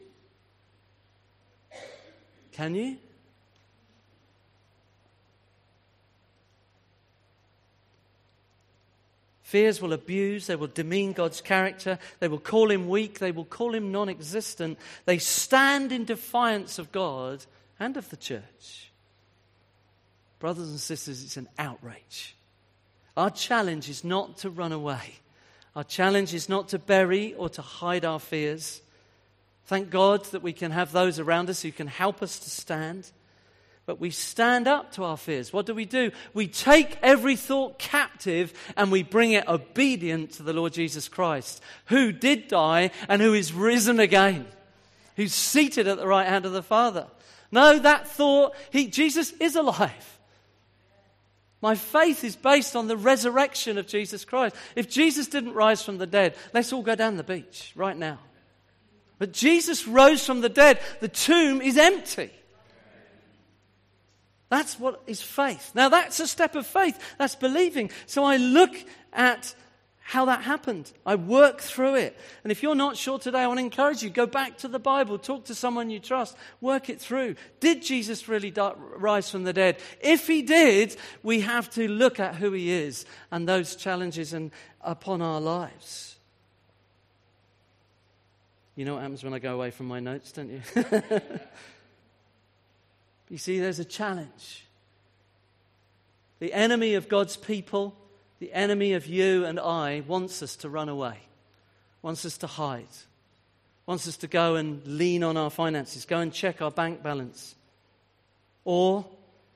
Can 2.52 2.74
you? 2.74 2.98
Fears 9.42 9.80
will 9.80 9.92
abuse, 9.92 10.46
they 10.46 10.56
will 10.56 10.66
demean 10.66 11.12
God's 11.12 11.40
character, 11.40 11.98
they 12.18 12.28
will 12.28 12.40
call 12.40 12.70
him 12.70 12.88
weak, 12.88 13.20
they 13.20 13.30
will 13.30 13.44
call 13.44 13.74
him 13.74 13.92
non 13.92 14.08
existent. 14.08 14.78
They 15.04 15.18
stand 15.18 15.92
in 15.92 16.04
defiance 16.04 16.78
of 16.78 16.90
God 16.90 17.44
and 17.78 17.96
of 17.96 18.10
the 18.10 18.16
church. 18.16 18.90
Brothers 20.40 20.70
and 20.70 20.80
sisters, 20.80 21.22
it's 21.22 21.36
an 21.36 21.48
outrage. 21.58 22.34
Our 23.16 23.30
challenge 23.30 23.88
is 23.88 24.02
not 24.02 24.38
to 24.38 24.50
run 24.50 24.72
away. 24.72 25.20
Our 25.76 25.84
challenge 25.84 26.34
is 26.34 26.48
not 26.48 26.68
to 26.68 26.78
bury 26.78 27.34
or 27.34 27.48
to 27.50 27.62
hide 27.62 28.04
our 28.04 28.20
fears. 28.20 28.80
Thank 29.66 29.90
God 29.90 30.24
that 30.26 30.42
we 30.42 30.52
can 30.52 30.70
have 30.70 30.92
those 30.92 31.18
around 31.18 31.50
us 31.50 31.62
who 31.62 31.72
can 31.72 31.86
help 31.86 32.22
us 32.22 32.38
to 32.40 32.50
stand. 32.50 33.10
But 33.86 34.00
we 34.00 34.10
stand 34.10 34.66
up 34.66 34.92
to 34.92 35.04
our 35.04 35.16
fears. 35.16 35.52
What 35.52 35.66
do 35.66 35.74
we 35.74 35.84
do? 35.84 36.10
We 36.32 36.46
take 36.46 36.98
every 37.02 37.36
thought 37.36 37.78
captive 37.78 38.52
and 38.76 38.90
we 38.90 39.02
bring 39.02 39.32
it 39.32 39.46
obedient 39.48 40.32
to 40.32 40.42
the 40.42 40.52
Lord 40.52 40.72
Jesus 40.72 41.08
Christ, 41.08 41.62
who 41.86 42.12
did 42.12 42.48
die 42.48 42.90
and 43.08 43.20
who 43.20 43.34
is 43.34 43.52
risen 43.52 44.00
again, 44.00 44.46
who's 45.16 45.34
seated 45.34 45.86
at 45.88 45.98
the 45.98 46.06
right 46.06 46.28
hand 46.28 46.46
of 46.46 46.52
the 46.52 46.62
Father. 46.62 47.08
No, 47.50 47.78
that 47.78 48.08
thought, 48.08 48.54
he, 48.70 48.86
Jesus 48.86 49.32
is 49.32 49.54
alive. 49.54 50.13
My 51.64 51.76
faith 51.76 52.24
is 52.24 52.36
based 52.36 52.76
on 52.76 52.88
the 52.88 52.96
resurrection 52.98 53.78
of 53.78 53.86
Jesus 53.86 54.26
Christ. 54.26 54.54
If 54.76 54.90
Jesus 54.90 55.28
didn't 55.28 55.54
rise 55.54 55.82
from 55.82 55.96
the 55.96 56.06
dead, 56.06 56.36
let's 56.52 56.74
all 56.74 56.82
go 56.82 56.94
down 56.94 57.16
the 57.16 57.24
beach 57.24 57.72
right 57.74 57.96
now. 57.96 58.18
But 59.18 59.32
Jesus 59.32 59.88
rose 59.88 60.26
from 60.26 60.42
the 60.42 60.50
dead. 60.50 60.78
The 61.00 61.08
tomb 61.08 61.62
is 61.62 61.78
empty. 61.78 62.30
That's 64.50 64.78
what 64.78 65.04
is 65.06 65.22
faith. 65.22 65.72
Now, 65.74 65.88
that's 65.88 66.20
a 66.20 66.26
step 66.26 66.54
of 66.54 66.66
faith. 66.66 67.00
That's 67.16 67.34
believing. 67.34 67.90
So 68.04 68.24
I 68.24 68.36
look 68.36 68.76
at 69.14 69.54
how 70.06 70.26
that 70.26 70.42
happened. 70.42 70.92
I 71.06 71.14
work 71.14 71.62
through 71.62 71.94
it. 71.94 72.16
And 72.44 72.52
if 72.52 72.62
you're 72.62 72.74
not 72.74 72.98
sure 72.98 73.18
today, 73.18 73.40
I 73.40 73.46
want 73.46 73.58
to 73.58 73.64
encourage 73.64 74.02
you 74.02 74.10
go 74.10 74.26
back 74.26 74.58
to 74.58 74.68
the 74.68 74.78
Bible, 74.78 75.18
talk 75.18 75.46
to 75.46 75.54
someone 75.54 75.88
you 75.88 75.98
trust, 75.98 76.36
work 76.60 76.90
it 76.90 77.00
through. 77.00 77.36
Did 77.58 77.80
Jesus 77.80 78.28
really 78.28 78.50
die, 78.50 78.74
rise 78.76 79.30
from 79.30 79.44
the 79.44 79.54
dead? 79.54 79.78
If 80.02 80.26
he 80.26 80.42
did, 80.42 80.94
we 81.22 81.40
have 81.40 81.70
to 81.70 81.88
look 81.88 82.20
at 82.20 82.34
who 82.34 82.52
he 82.52 82.70
is 82.70 83.06
and 83.30 83.48
those 83.48 83.76
challenges 83.76 84.34
and 84.34 84.50
upon 84.82 85.22
our 85.22 85.40
lives. 85.40 86.16
You 88.76 88.84
know 88.84 88.94
what 88.94 89.02
happens 89.02 89.24
when 89.24 89.32
I 89.32 89.38
go 89.38 89.54
away 89.54 89.70
from 89.70 89.86
my 89.86 90.00
notes, 90.00 90.32
don't 90.32 90.50
you? 90.50 90.60
you 93.30 93.38
see, 93.38 93.58
there's 93.58 93.78
a 93.78 93.86
challenge. 93.86 94.66
The 96.40 96.52
enemy 96.52 96.92
of 96.92 97.08
God's 97.08 97.38
people 97.38 97.96
the 98.44 98.52
enemy 98.52 98.92
of 98.92 99.06
you 99.06 99.46
and 99.46 99.58
I 99.58 100.02
wants 100.06 100.42
us 100.42 100.54
to 100.56 100.68
run 100.68 100.90
away, 100.90 101.16
wants 102.02 102.26
us 102.26 102.36
to 102.38 102.46
hide, 102.46 102.94
wants 103.86 104.06
us 104.06 104.18
to 104.18 104.26
go 104.26 104.56
and 104.56 104.86
lean 104.86 105.24
on 105.24 105.38
our 105.38 105.48
finances, 105.48 106.04
go 106.04 106.18
and 106.18 106.30
check 106.30 106.60
our 106.60 106.70
bank 106.70 107.02
balance, 107.02 107.54
or 108.66 109.06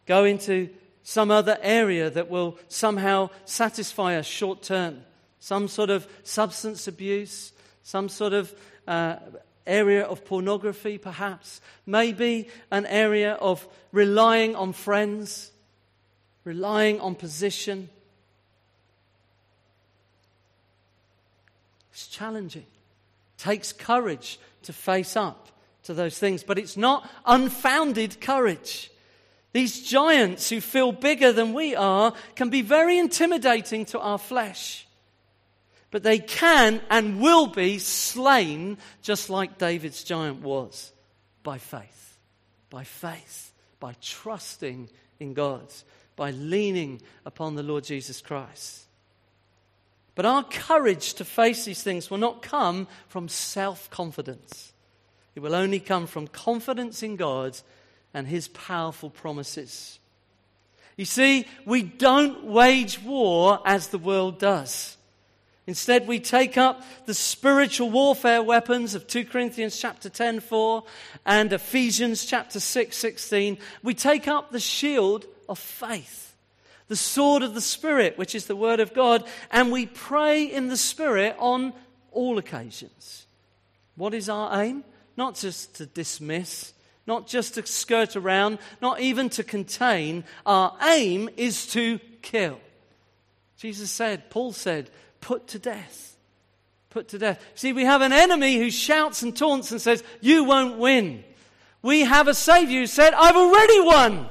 go 0.06 0.24
into 0.24 0.70
some 1.02 1.30
other 1.30 1.58
area 1.60 2.08
that 2.08 2.30
will 2.30 2.56
somehow 2.68 3.28
satisfy 3.44 4.16
us 4.16 4.24
short 4.24 4.62
term, 4.62 5.02
some 5.38 5.68
sort 5.68 5.90
of 5.90 6.08
substance 6.22 6.88
abuse, 6.88 7.52
some 7.82 8.08
sort 8.08 8.32
of 8.32 8.54
uh, 8.86 9.16
area 9.66 10.04
of 10.04 10.24
pornography, 10.24 10.96
perhaps, 10.96 11.60
maybe 11.84 12.48
an 12.70 12.86
area 12.86 13.34
of 13.34 13.68
relying 13.92 14.56
on 14.56 14.72
friends, 14.72 15.52
relying 16.44 16.98
on 17.00 17.14
position 17.14 17.90
It's 21.98 22.06
challenging. 22.06 22.62
It 22.62 23.42
takes 23.42 23.72
courage 23.72 24.38
to 24.62 24.72
face 24.72 25.16
up 25.16 25.48
to 25.82 25.94
those 25.94 26.16
things, 26.16 26.44
but 26.44 26.56
it's 26.56 26.76
not 26.76 27.10
unfounded 27.26 28.20
courage. 28.20 28.92
These 29.52 29.82
giants 29.82 30.48
who 30.48 30.60
feel 30.60 30.92
bigger 30.92 31.32
than 31.32 31.54
we 31.54 31.74
are 31.74 32.12
can 32.36 32.50
be 32.50 32.62
very 32.62 32.98
intimidating 32.98 33.84
to 33.86 33.98
our 33.98 34.16
flesh. 34.16 34.86
But 35.90 36.04
they 36.04 36.20
can 36.20 36.80
and 36.88 37.20
will 37.20 37.48
be 37.48 37.80
slain 37.80 38.78
just 39.02 39.28
like 39.28 39.58
David's 39.58 40.04
giant 40.04 40.40
was 40.40 40.92
by 41.42 41.58
faith. 41.58 42.16
By 42.70 42.84
faith. 42.84 43.52
By 43.80 43.96
trusting 44.00 44.88
in 45.18 45.34
God. 45.34 45.66
By 46.14 46.30
leaning 46.30 47.02
upon 47.26 47.56
the 47.56 47.64
Lord 47.64 47.82
Jesus 47.82 48.20
Christ. 48.20 48.84
But 50.18 50.26
our 50.26 50.42
courage 50.42 51.14
to 51.14 51.24
face 51.24 51.64
these 51.64 51.84
things 51.84 52.10
will 52.10 52.18
not 52.18 52.42
come 52.42 52.88
from 53.06 53.28
self 53.28 53.88
confidence. 53.88 54.72
It 55.36 55.40
will 55.42 55.54
only 55.54 55.78
come 55.78 56.08
from 56.08 56.26
confidence 56.26 57.04
in 57.04 57.14
God 57.14 57.56
and 58.12 58.26
His 58.26 58.48
powerful 58.48 59.10
promises. 59.10 60.00
You 60.96 61.04
see, 61.04 61.46
we 61.64 61.84
don't 61.84 62.42
wage 62.46 63.00
war 63.00 63.60
as 63.64 63.86
the 63.86 63.98
world 63.98 64.40
does. 64.40 64.96
Instead, 65.68 66.08
we 66.08 66.18
take 66.18 66.58
up 66.58 66.82
the 67.06 67.14
spiritual 67.14 67.88
warfare 67.88 68.42
weapons 68.42 68.96
of 68.96 69.06
2 69.06 69.24
Corinthians 69.26 69.78
chapter 69.78 70.08
10, 70.08 70.40
4 70.40 70.82
and 71.26 71.52
Ephesians 71.52 72.24
chapter 72.24 72.58
6, 72.58 72.96
16. 72.96 73.56
We 73.84 73.94
take 73.94 74.26
up 74.26 74.50
the 74.50 74.58
shield 74.58 75.26
of 75.48 75.60
faith 75.60 76.27
the 76.88 76.96
sword 76.96 77.42
of 77.42 77.54
the 77.54 77.60
Spirit, 77.60 78.18
which 78.18 78.34
is 78.34 78.46
the 78.46 78.56
Word 78.56 78.80
of 78.80 78.94
God, 78.94 79.24
and 79.50 79.70
we 79.70 79.86
pray 79.86 80.44
in 80.44 80.68
the 80.68 80.76
Spirit 80.76 81.36
on 81.38 81.72
all 82.10 82.38
occasions. 82.38 83.26
What 83.94 84.14
is 84.14 84.28
our 84.28 84.62
aim? 84.62 84.84
Not 85.16 85.34
just 85.34 85.76
to 85.76 85.86
dismiss, 85.86 86.72
not 87.06 87.26
just 87.26 87.54
to 87.54 87.66
skirt 87.66 88.16
around, 88.16 88.58
not 88.80 89.00
even 89.00 89.28
to 89.30 89.44
contain. 89.44 90.24
Our 90.46 90.76
aim 90.82 91.28
is 91.36 91.66
to 91.68 91.98
kill. 92.22 92.58
Jesus 93.56 93.90
said, 93.90 94.30
Paul 94.30 94.52
said, 94.52 94.90
put 95.20 95.48
to 95.48 95.58
death. 95.58 96.16
Put 96.90 97.08
to 97.08 97.18
death. 97.18 97.44
See, 97.54 97.72
we 97.72 97.84
have 97.84 98.00
an 98.00 98.12
enemy 98.12 98.56
who 98.56 98.70
shouts 98.70 99.22
and 99.22 99.36
taunts 99.36 99.72
and 99.72 99.80
says, 99.80 100.02
You 100.20 100.44
won't 100.44 100.78
win. 100.78 101.24
We 101.82 102.00
have 102.00 102.28
a 102.28 102.34
Savior 102.34 102.80
who 102.80 102.86
said, 102.86 103.14
I've 103.14 103.36
already 103.36 103.80
won. 103.82 104.28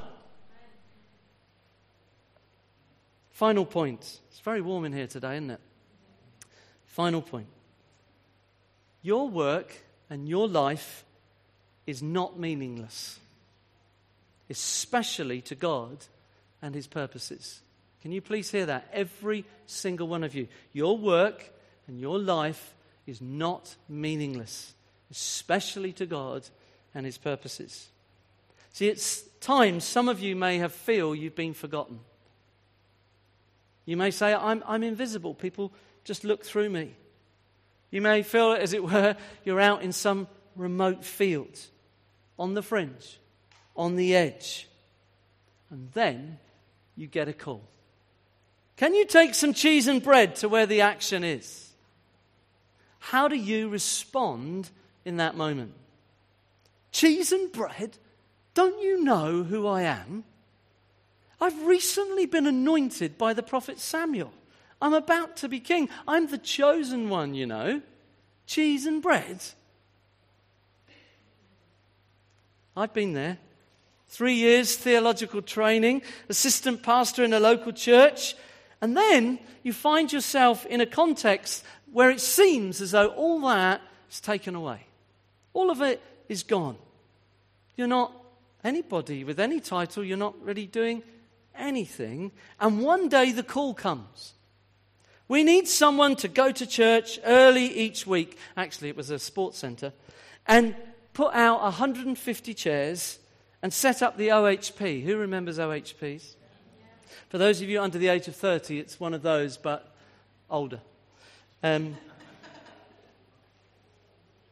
Final 3.38 3.64
point. 3.64 4.00
It's 4.30 4.40
very 4.40 4.60
warm 4.60 4.84
in 4.84 4.92
here 4.92 5.06
today, 5.06 5.36
isn't 5.36 5.52
it? 5.52 5.60
Final 6.86 7.22
point. 7.22 7.46
Your 9.00 9.28
work 9.28 9.72
and 10.10 10.28
your 10.28 10.48
life 10.48 11.04
is 11.86 12.02
not 12.02 12.36
meaningless, 12.36 13.20
especially 14.50 15.40
to 15.42 15.54
God 15.54 15.98
and 16.60 16.74
His 16.74 16.88
purposes. 16.88 17.60
Can 18.02 18.10
you 18.10 18.20
please 18.20 18.50
hear 18.50 18.66
that? 18.66 18.88
Every 18.92 19.44
single 19.66 20.08
one 20.08 20.24
of 20.24 20.34
you. 20.34 20.48
Your 20.72 20.98
work 20.98 21.48
and 21.86 22.00
your 22.00 22.18
life 22.18 22.74
is 23.06 23.20
not 23.20 23.76
meaningless, 23.88 24.74
especially 25.12 25.92
to 25.92 26.06
God 26.06 26.42
and 26.92 27.06
His 27.06 27.18
purposes. 27.18 27.86
See, 28.72 28.88
it's 28.88 29.22
times 29.40 29.84
some 29.84 30.08
of 30.08 30.18
you 30.18 30.34
may 30.34 30.58
have 30.58 30.72
feel 30.72 31.14
you've 31.14 31.36
been 31.36 31.54
forgotten. 31.54 32.00
You 33.88 33.96
may 33.96 34.10
say, 34.10 34.34
I'm, 34.34 34.62
I'm 34.66 34.82
invisible. 34.82 35.32
People 35.32 35.72
just 36.04 36.22
look 36.22 36.44
through 36.44 36.68
me. 36.68 36.94
You 37.90 38.02
may 38.02 38.22
feel, 38.22 38.52
as 38.52 38.74
it 38.74 38.84
were, 38.84 39.16
you're 39.44 39.62
out 39.62 39.80
in 39.80 39.92
some 39.92 40.28
remote 40.56 41.06
field, 41.06 41.58
on 42.38 42.52
the 42.52 42.60
fringe, 42.60 43.18
on 43.74 43.96
the 43.96 44.14
edge. 44.14 44.68
And 45.70 45.90
then 45.92 46.38
you 46.96 47.06
get 47.06 47.28
a 47.28 47.32
call. 47.32 47.62
Can 48.76 48.94
you 48.94 49.06
take 49.06 49.34
some 49.34 49.54
cheese 49.54 49.86
and 49.86 50.02
bread 50.02 50.36
to 50.36 50.50
where 50.50 50.66
the 50.66 50.82
action 50.82 51.24
is? 51.24 51.72
How 52.98 53.26
do 53.26 53.36
you 53.36 53.70
respond 53.70 54.68
in 55.06 55.16
that 55.16 55.34
moment? 55.34 55.72
Cheese 56.92 57.32
and 57.32 57.50
bread? 57.50 57.96
Don't 58.52 58.82
you 58.82 59.02
know 59.02 59.44
who 59.44 59.66
I 59.66 59.84
am? 59.84 60.24
I've 61.40 61.66
recently 61.66 62.26
been 62.26 62.46
anointed 62.46 63.16
by 63.16 63.32
the 63.32 63.42
prophet 63.42 63.78
Samuel. 63.78 64.32
I'm 64.80 64.94
about 64.94 65.36
to 65.38 65.48
be 65.48 65.60
king. 65.60 65.88
I'm 66.06 66.28
the 66.28 66.38
chosen 66.38 67.08
one, 67.08 67.34
you 67.34 67.46
know. 67.46 67.82
Cheese 68.46 68.86
and 68.86 69.02
bread. 69.02 69.42
I've 72.76 72.92
been 72.92 73.12
there. 73.12 73.38
Three 74.08 74.34
years 74.34 74.76
theological 74.76 75.42
training, 75.42 76.02
assistant 76.28 76.82
pastor 76.82 77.24
in 77.24 77.32
a 77.32 77.40
local 77.40 77.72
church. 77.72 78.34
And 78.80 78.96
then 78.96 79.38
you 79.62 79.72
find 79.72 80.12
yourself 80.12 80.64
in 80.66 80.80
a 80.80 80.86
context 80.86 81.64
where 81.92 82.10
it 82.10 82.20
seems 82.20 82.80
as 82.80 82.92
though 82.92 83.08
all 83.08 83.40
that 83.42 83.82
is 84.10 84.20
taken 84.20 84.54
away. 84.54 84.86
All 85.52 85.70
of 85.70 85.82
it 85.82 86.00
is 86.28 86.42
gone. 86.42 86.76
You're 87.76 87.86
not 87.86 88.12
anybody 88.64 89.24
with 89.24 89.40
any 89.40 89.60
title, 89.60 90.04
you're 90.04 90.16
not 90.16 90.40
really 90.42 90.66
doing 90.66 91.02
anything, 91.58 92.32
and 92.60 92.82
one 92.82 93.08
day 93.08 93.32
the 93.32 93.42
call 93.42 93.74
comes. 93.74 94.34
We 95.28 95.44
need 95.44 95.68
someone 95.68 96.16
to 96.16 96.28
go 96.28 96.50
to 96.52 96.66
church 96.66 97.18
early 97.24 97.66
each 97.66 98.06
week. 98.06 98.38
Actually, 98.56 98.88
it 98.88 98.96
was 98.96 99.10
a 99.10 99.18
sports 99.18 99.58
centre. 99.58 99.92
And 100.46 100.74
put 101.12 101.34
out 101.34 101.60
150 101.62 102.54
chairs 102.54 103.18
and 103.62 103.72
set 103.72 104.02
up 104.02 104.16
the 104.16 104.28
OHP. 104.28 105.04
Who 105.04 105.18
remembers 105.18 105.58
OHPs? 105.58 106.34
For 107.28 107.36
those 107.36 107.60
of 107.60 107.68
you 107.68 107.82
under 107.82 107.98
the 107.98 108.08
age 108.08 108.26
of 108.28 108.36
30, 108.36 108.78
it's 108.78 108.98
one 108.98 109.12
of 109.12 109.20
those, 109.20 109.58
but 109.58 109.94
older. 110.48 110.80
Um, 111.62 111.96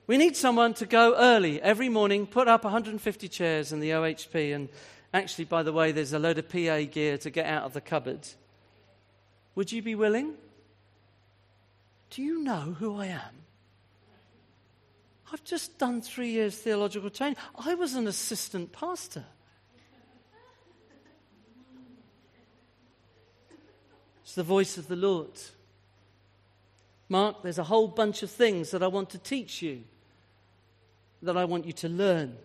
we 0.06 0.18
need 0.18 0.36
someone 0.36 0.74
to 0.74 0.86
go 0.86 1.14
early 1.16 1.60
every 1.62 1.88
morning, 1.88 2.26
put 2.26 2.48
up 2.48 2.64
150 2.64 3.28
chairs 3.28 3.72
in 3.72 3.80
the 3.80 3.90
OHP, 3.90 4.54
and 4.54 4.68
actually, 5.16 5.46
by 5.46 5.62
the 5.62 5.72
way, 5.72 5.92
there's 5.92 6.12
a 6.12 6.18
load 6.18 6.38
of 6.38 6.48
PA 6.48 6.82
gear 6.82 7.16
to 7.18 7.30
get 7.30 7.46
out 7.46 7.64
of 7.64 7.72
the 7.72 7.80
cupboard. 7.80 8.28
Would 9.54 9.72
you 9.72 9.82
be 9.82 9.94
willing? 9.94 10.34
Do 12.10 12.22
you 12.22 12.42
know 12.42 12.76
who 12.78 12.96
I 12.98 13.06
am? 13.06 13.44
I've 15.32 15.42
just 15.42 15.78
done 15.78 16.02
three 16.02 16.30
years 16.30 16.56
theological 16.56 17.10
training. 17.10 17.36
I 17.58 17.74
was 17.74 17.94
an 17.94 18.06
assistant 18.06 18.72
pastor. 18.72 19.24
It's 24.22 24.34
the 24.34 24.42
voice 24.42 24.76
of 24.76 24.88
the 24.88 24.96
Lord. 24.96 25.30
Mark, 27.08 27.42
there's 27.42 27.58
a 27.58 27.64
whole 27.64 27.88
bunch 27.88 28.22
of 28.22 28.30
things 28.30 28.70
that 28.72 28.82
I 28.82 28.88
want 28.88 29.10
to 29.10 29.18
teach 29.18 29.62
you, 29.62 29.82
that 31.22 31.36
I 31.36 31.44
want 31.44 31.64
you 31.64 31.72
to 31.72 31.88
learn. 31.88 32.36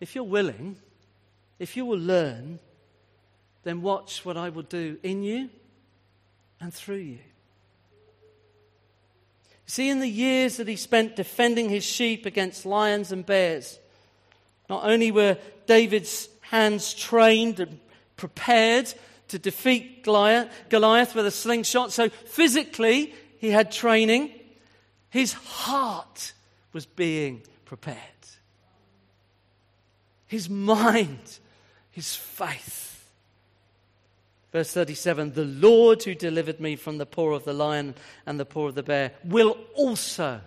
If 0.00 0.14
you're 0.14 0.24
willing, 0.24 0.76
if 1.58 1.76
you 1.76 1.84
will 1.84 1.98
learn, 1.98 2.58
then 3.62 3.82
watch 3.82 4.24
what 4.24 4.36
I 4.36 4.50
will 4.50 4.62
do 4.62 4.98
in 5.02 5.22
you 5.22 5.48
and 6.60 6.72
through 6.72 6.96
you. 6.96 7.18
See, 9.66 9.88
in 9.88 10.00
the 10.00 10.08
years 10.08 10.58
that 10.58 10.68
he 10.68 10.76
spent 10.76 11.16
defending 11.16 11.70
his 11.70 11.84
sheep 11.84 12.26
against 12.26 12.66
lions 12.66 13.12
and 13.12 13.24
bears, 13.24 13.78
not 14.68 14.84
only 14.84 15.10
were 15.10 15.38
David's 15.66 16.28
hands 16.42 16.92
trained 16.92 17.60
and 17.60 17.80
prepared 18.16 18.92
to 19.28 19.38
defeat 19.38 20.04
Goliath 20.04 21.14
with 21.14 21.26
a 21.26 21.30
slingshot, 21.30 21.92
so 21.92 22.08
physically 22.08 23.14
he 23.38 23.50
had 23.50 23.72
training, 23.72 24.32
his 25.08 25.32
heart 25.32 26.34
was 26.72 26.84
being 26.84 27.42
prepared. 27.64 27.98
His 30.34 30.50
mind, 30.50 31.38
his 31.90 32.16
faith 32.16 32.84
Verse 34.54 34.72
37 34.72 35.32
The 35.32 35.44
Lord 35.44 36.04
who 36.04 36.14
delivered 36.14 36.60
me 36.60 36.76
from 36.76 36.98
the 36.98 37.06
paw 37.06 37.34
of 37.34 37.44
the 37.44 37.52
lion 37.52 37.96
and 38.24 38.38
the 38.38 38.44
paw 38.44 38.68
of 38.68 38.76
the 38.76 38.84
bear 38.84 39.10
will 39.24 39.58
also 39.74 40.40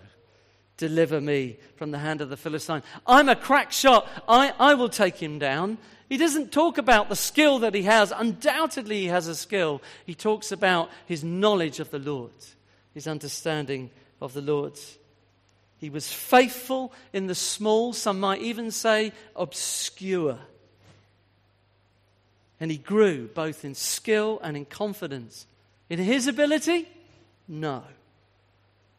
deliver 0.77 1.19
me 1.19 1.57
from 1.75 1.91
the 1.91 1.97
hand 1.97 2.21
of 2.21 2.29
the 2.29 2.37
Philistine. 2.37 2.83
I'm 3.05 3.27
a 3.27 3.35
crack 3.35 3.73
shot. 3.73 4.07
I, 4.25 4.53
I 4.59 4.75
will 4.75 4.87
take 4.87 5.17
him 5.17 5.39
down. 5.39 5.77
He 6.07 6.15
doesn't 6.15 6.53
talk 6.53 6.77
about 6.77 7.09
the 7.09 7.17
skill 7.17 7.59
that 7.59 7.73
he 7.73 7.83
has. 7.83 8.13
Undoubtedly, 8.15 9.01
he 9.01 9.07
has 9.07 9.27
a 9.27 9.35
skill. 9.35 9.81
He 10.05 10.15
talks 10.15 10.53
about 10.53 10.89
his 11.05 11.21
knowledge 11.25 11.81
of 11.81 11.91
the 11.91 11.99
Lord, 11.99 12.31
his 12.93 13.07
understanding 13.07 13.89
of 14.21 14.33
the 14.33 14.41
Lord. 14.41 14.79
He 15.79 15.89
was 15.89 16.11
faithful 16.11 16.91
in 17.13 17.27
the 17.27 17.35
small, 17.35 17.93
some 17.93 18.19
might 18.19 18.41
even 18.41 18.71
say 18.71 19.13
obscure. 19.35 20.39
And 22.59 22.71
he 22.71 22.77
grew 22.77 23.27
both 23.27 23.63
in 23.63 23.75
skill 23.75 24.39
and 24.43 24.57
in 24.57 24.65
confidence. 24.65 25.45
In 25.89 25.99
his 25.99 26.25
ability? 26.27 26.87
No. 27.47 27.83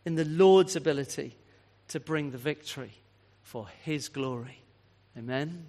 In 0.05 0.15
the 0.15 0.25
Lord's 0.25 0.77
ability 0.77 1.35
to 1.89 1.99
bring 1.99 2.31
the 2.31 2.39
victory 2.39 2.93
for 3.43 3.67
his 3.83 4.09
glory. 4.09 4.61
Amen. 5.17 5.67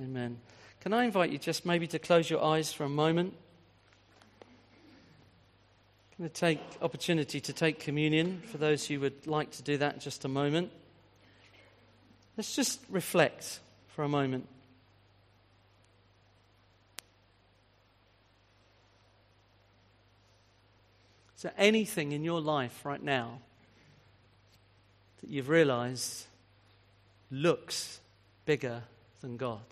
Amen. 0.00 0.38
Can 0.80 0.94
I 0.94 1.04
invite 1.04 1.30
you 1.30 1.38
just 1.38 1.66
maybe 1.66 1.86
to 1.88 1.98
close 1.98 2.30
your 2.30 2.42
eyes 2.42 2.72
for 2.72 2.84
a 2.84 2.88
moment? 2.88 3.34
I'm 6.20 6.24
going 6.24 6.32
to 6.32 6.38
take 6.38 6.60
opportunity 6.82 7.40
to 7.40 7.52
take 7.54 7.80
communion 7.80 8.42
for 8.52 8.58
those 8.58 8.86
who 8.86 9.00
would 9.00 9.26
like 9.26 9.52
to 9.52 9.62
do 9.62 9.78
that 9.78 9.94
in 9.94 10.00
just 10.00 10.26
a 10.26 10.28
moment. 10.28 10.70
Let's 12.36 12.54
just 12.54 12.78
reflect 12.90 13.60
for 13.88 14.02
a 14.02 14.08
moment. 14.08 14.46
Is 21.36 21.42
there 21.44 21.54
anything 21.56 22.12
in 22.12 22.22
your 22.22 22.42
life 22.42 22.84
right 22.84 23.02
now 23.02 23.38
that 25.22 25.30
you've 25.30 25.48
realized 25.48 26.26
looks 27.30 27.98
bigger 28.44 28.82
than 29.22 29.38
God? 29.38 29.64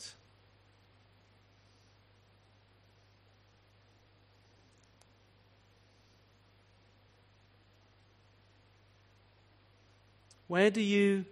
Where 10.48 10.70
do 10.70 10.80
you 10.80 11.24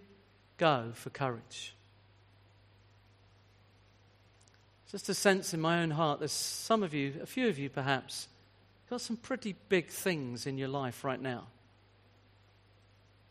go 0.58 0.92
for 0.94 1.10
courage? 1.10 1.74
Just 4.92 5.08
a 5.08 5.14
sense 5.14 5.52
in 5.52 5.60
my 5.60 5.82
own 5.82 5.90
heart, 5.90 6.20
there's 6.20 6.30
some 6.30 6.82
of 6.82 6.94
you, 6.94 7.14
a 7.20 7.26
few 7.26 7.48
of 7.48 7.58
you 7.58 7.68
perhaps, 7.68 8.28
got 8.88 9.00
some 9.00 9.16
pretty 9.16 9.56
big 9.68 9.88
things 9.88 10.46
in 10.46 10.58
your 10.58 10.68
life 10.68 11.02
right 11.02 11.20
now. 11.20 11.44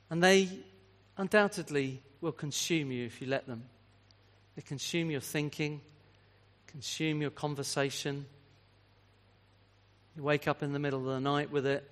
And 0.09 0.21
they 0.21 0.49
undoubtedly 1.17 2.01
will 2.19 2.33
consume 2.33 2.91
you 2.91 3.05
if 3.05 3.21
you 3.21 3.27
let 3.27 3.47
them. 3.47 3.63
They 4.55 4.61
consume 4.61 5.11
your 5.11 5.21
thinking, 5.21 5.81
consume 6.67 7.21
your 7.21 7.31
conversation. 7.31 8.25
You 10.15 10.23
wake 10.23 10.47
up 10.47 10.61
in 10.61 10.73
the 10.73 10.79
middle 10.79 10.99
of 10.99 11.05
the 11.05 11.19
night 11.19 11.51
with 11.51 11.65
it. 11.65 11.89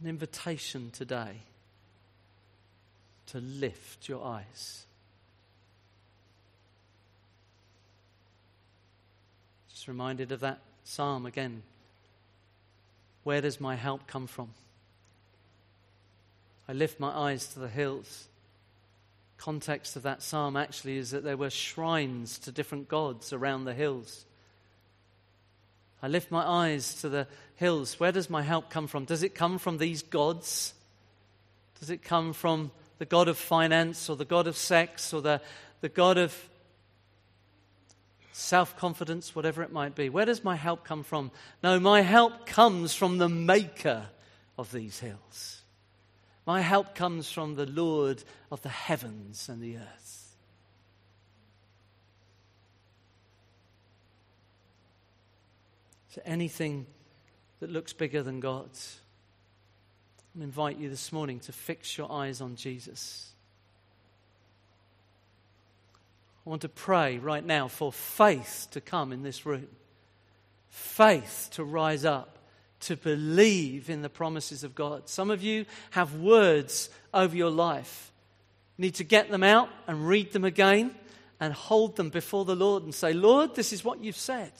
An 0.00 0.08
invitation 0.08 0.90
today 0.90 1.36
to 3.26 3.38
lift 3.38 4.08
your 4.08 4.24
eyes 4.24 4.86
Just 9.80 9.88
reminded 9.88 10.30
of 10.30 10.40
that 10.40 10.58
psalm 10.84 11.24
again. 11.24 11.62
Where 13.24 13.40
does 13.40 13.62
my 13.62 13.76
help 13.76 14.06
come 14.06 14.26
from? 14.26 14.50
I 16.68 16.74
lift 16.74 17.00
my 17.00 17.08
eyes 17.08 17.46
to 17.54 17.60
the 17.60 17.68
hills. 17.68 18.28
Context 19.38 19.96
of 19.96 20.02
that 20.02 20.22
psalm 20.22 20.54
actually 20.54 20.98
is 20.98 21.12
that 21.12 21.24
there 21.24 21.38
were 21.38 21.48
shrines 21.48 22.38
to 22.40 22.52
different 22.52 22.90
gods 22.90 23.32
around 23.32 23.64
the 23.64 23.72
hills. 23.72 24.26
I 26.02 26.08
lift 26.08 26.30
my 26.30 26.44
eyes 26.44 26.94
to 27.02 27.08
the 27.08 27.26
hills. 27.56 28.00
Where 28.00 28.12
does 28.12 28.30
my 28.30 28.42
help 28.42 28.70
come 28.70 28.86
from? 28.86 29.04
Does 29.04 29.22
it 29.22 29.34
come 29.34 29.58
from 29.58 29.78
these 29.78 30.02
gods? 30.02 30.74
Does 31.78 31.90
it 31.90 32.02
come 32.02 32.32
from 32.32 32.70
the 32.98 33.06
God 33.06 33.28
of 33.28 33.38
finance 33.38 34.10
or 34.10 34.16
the 34.16 34.24
God 34.24 34.46
of 34.46 34.56
sex 34.56 35.12
or 35.12 35.22
the, 35.22 35.40
the 35.80 35.88
God 35.88 36.18
of 36.18 36.36
self 38.32 38.76
confidence, 38.76 39.34
whatever 39.34 39.62
it 39.62 39.72
might 39.72 39.94
be. 39.94 40.08
Where 40.08 40.24
does 40.26 40.44
my 40.44 40.56
help 40.56 40.84
come 40.84 41.02
from? 41.02 41.30
No, 41.62 41.78
my 41.80 42.00
help 42.00 42.46
comes 42.46 42.94
from 42.94 43.18
the 43.18 43.28
maker 43.28 44.06
of 44.58 44.72
these 44.72 44.98
hills. 45.00 45.62
My 46.46 46.60
help 46.60 46.94
comes 46.94 47.30
from 47.30 47.54
the 47.54 47.66
Lord 47.66 48.22
of 48.50 48.62
the 48.62 48.68
heavens 48.68 49.48
and 49.48 49.62
the 49.62 49.76
earth. 49.76 50.19
So 56.10 56.20
anything 56.24 56.86
that 57.60 57.70
looks 57.70 57.92
bigger 57.92 58.22
than 58.22 58.40
God's, 58.40 58.98
I 60.38 60.42
invite 60.42 60.78
you 60.78 60.88
this 60.88 61.12
morning 61.12 61.38
to 61.40 61.52
fix 61.52 61.96
your 61.96 62.10
eyes 62.10 62.40
on 62.40 62.56
Jesus. 62.56 63.30
I 66.44 66.50
want 66.50 66.62
to 66.62 66.68
pray 66.68 67.18
right 67.18 67.44
now 67.44 67.68
for 67.68 67.92
faith 67.92 68.66
to 68.72 68.80
come 68.80 69.12
in 69.12 69.22
this 69.22 69.46
room, 69.46 69.68
faith 70.68 71.50
to 71.52 71.62
rise 71.64 72.04
up, 72.04 72.38
to 72.80 72.96
believe 72.96 73.88
in 73.88 74.02
the 74.02 74.08
promises 74.08 74.64
of 74.64 74.74
God. 74.74 75.08
Some 75.08 75.30
of 75.30 75.42
you 75.42 75.66
have 75.90 76.16
words 76.16 76.90
over 77.14 77.36
your 77.36 77.50
life. 77.50 78.10
You 78.78 78.82
need 78.82 78.94
to 78.96 79.04
get 79.04 79.30
them 79.30 79.42
out 79.44 79.68
and 79.86 80.08
read 80.08 80.32
them 80.32 80.44
again 80.44 80.92
and 81.38 81.52
hold 81.52 81.94
them 81.94 82.08
before 82.08 82.44
the 82.44 82.56
Lord 82.56 82.82
and 82.82 82.94
say, 82.94 83.12
Lord, 83.12 83.54
this 83.54 83.72
is 83.72 83.84
what 83.84 84.02
you've 84.02 84.16
said. 84.16 84.52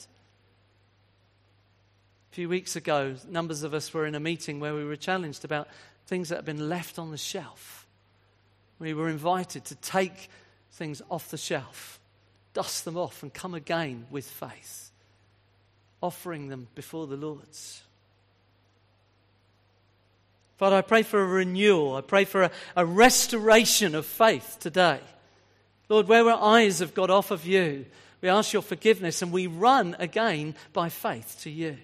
A 2.31 2.33
few 2.33 2.47
weeks 2.47 2.77
ago, 2.77 3.15
numbers 3.27 3.63
of 3.63 3.73
us 3.73 3.93
were 3.93 4.05
in 4.05 4.15
a 4.15 4.19
meeting 4.19 4.61
where 4.61 4.73
we 4.73 4.85
were 4.85 4.95
challenged 4.95 5.43
about 5.43 5.67
things 6.07 6.29
that 6.29 6.37
had 6.37 6.45
been 6.45 6.69
left 6.69 6.97
on 6.97 7.11
the 7.11 7.17
shelf. 7.17 7.85
We 8.79 8.93
were 8.93 9.09
invited 9.09 9.65
to 9.65 9.75
take 9.75 10.29
things 10.71 11.01
off 11.11 11.29
the 11.29 11.37
shelf, 11.37 11.99
dust 12.53 12.85
them 12.85 12.95
off, 12.95 13.21
and 13.21 13.33
come 13.33 13.53
again 13.53 14.05
with 14.09 14.25
faith, 14.25 14.91
offering 16.01 16.47
them 16.47 16.69
before 16.73 17.05
the 17.05 17.17
Lord's. 17.17 17.83
Father, 20.55 20.77
I 20.77 20.81
pray 20.83 21.03
for 21.03 21.21
a 21.21 21.27
renewal. 21.27 21.97
I 21.97 22.01
pray 22.01 22.23
for 22.23 22.43
a, 22.43 22.51
a 22.77 22.85
restoration 22.85 23.93
of 23.93 24.05
faith 24.05 24.55
today. 24.61 25.01
Lord, 25.89 26.07
where 26.07 26.29
our 26.29 26.41
eyes 26.41 26.79
have 26.79 26.93
got 26.93 27.09
off 27.09 27.31
of 27.31 27.45
you, 27.45 27.87
we 28.21 28.29
ask 28.29 28.53
your 28.53 28.61
forgiveness 28.61 29.21
and 29.21 29.33
we 29.33 29.47
run 29.47 29.97
again 29.99 30.55
by 30.71 30.87
faith 30.87 31.37
to 31.41 31.49
you. 31.49 31.77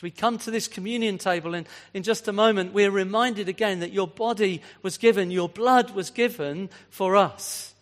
As 0.00 0.02
we 0.02 0.10
come 0.10 0.38
to 0.38 0.50
this 0.50 0.66
communion 0.66 1.18
table 1.18 1.52
in, 1.52 1.66
in 1.92 2.02
just 2.02 2.26
a 2.26 2.32
moment, 2.32 2.72
we're 2.72 2.90
reminded 2.90 3.50
again 3.50 3.80
that 3.80 3.92
your 3.92 4.08
body 4.08 4.62
was 4.80 4.96
given, 4.96 5.30
your 5.30 5.50
blood 5.50 5.90
was 5.90 6.08
given 6.08 6.70
for 6.88 7.16
us. 7.16 7.74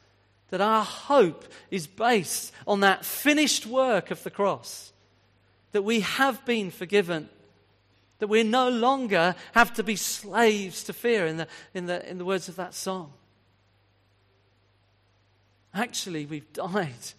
That 0.48 0.60
our 0.60 0.82
hope 0.82 1.44
is 1.70 1.86
based 1.86 2.52
on 2.66 2.80
that 2.80 3.04
finished 3.04 3.66
work 3.66 4.10
of 4.10 4.20
the 4.24 4.32
cross. 4.32 4.92
That 5.70 5.82
we 5.82 6.00
have 6.00 6.44
been 6.44 6.72
forgiven. 6.72 7.28
That 8.18 8.26
we 8.26 8.42
no 8.42 8.68
longer 8.68 9.36
have 9.52 9.72
to 9.74 9.84
be 9.84 9.94
slaves 9.94 10.82
to 10.82 10.92
fear, 10.92 11.24
in 11.24 11.36
the, 11.36 11.46
in 11.72 11.86
the, 11.86 12.10
in 12.10 12.18
the 12.18 12.24
words 12.24 12.48
of 12.48 12.56
that 12.56 12.74
song. 12.74 13.12
Actually, 15.72 16.26
we've 16.26 16.52
died 16.52 17.12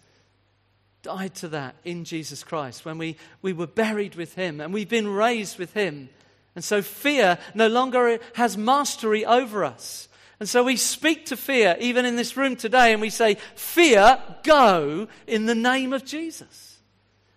died 1.02 1.34
to 1.36 1.48
that 1.48 1.74
in 1.84 2.04
Jesus 2.04 2.44
Christ 2.44 2.84
when 2.84 2.98
we, 2.98 3.16
we 3.42 3.52
were 3.52 3.66
buried 3.66 4.14
with 4.14 4.34
him 4.34 4.60
and 4.60 4.72
we've 4.72 4.88
been 4.88 5.08
raised 5.08 5.58
with 5.58 5.72
him. 5.72 6.08
And 6.54 6.64
so 6.64 6.82
fear 6.82 7.38
no 7.54 7.68
longer 7.68 8.18
has 8.34 8.56
mastery 8.56 9.24
over 9.24 9.64
us. 9.64 10.08
And 10.40 10.48
so 10.48 10.64
we 10.64 10.76
speak 10.76 11.26
to 11.26 11.36
fear, 11.36 11.76
even 11.80 12.06
in 12.06 12.16
this 12.16 12.36
room 12.36 12.56
today, 12.56 12.92
and 12.92 13.00
we 13.00 13.10
say, 13.10 13.36
Fear, 13.54 14.18
go 14.42 15.06
in 15.26 15.44
the 15.44 15.54
name 15.54 15.92
of 15.92 16.04
Jesus. 16.04 16.78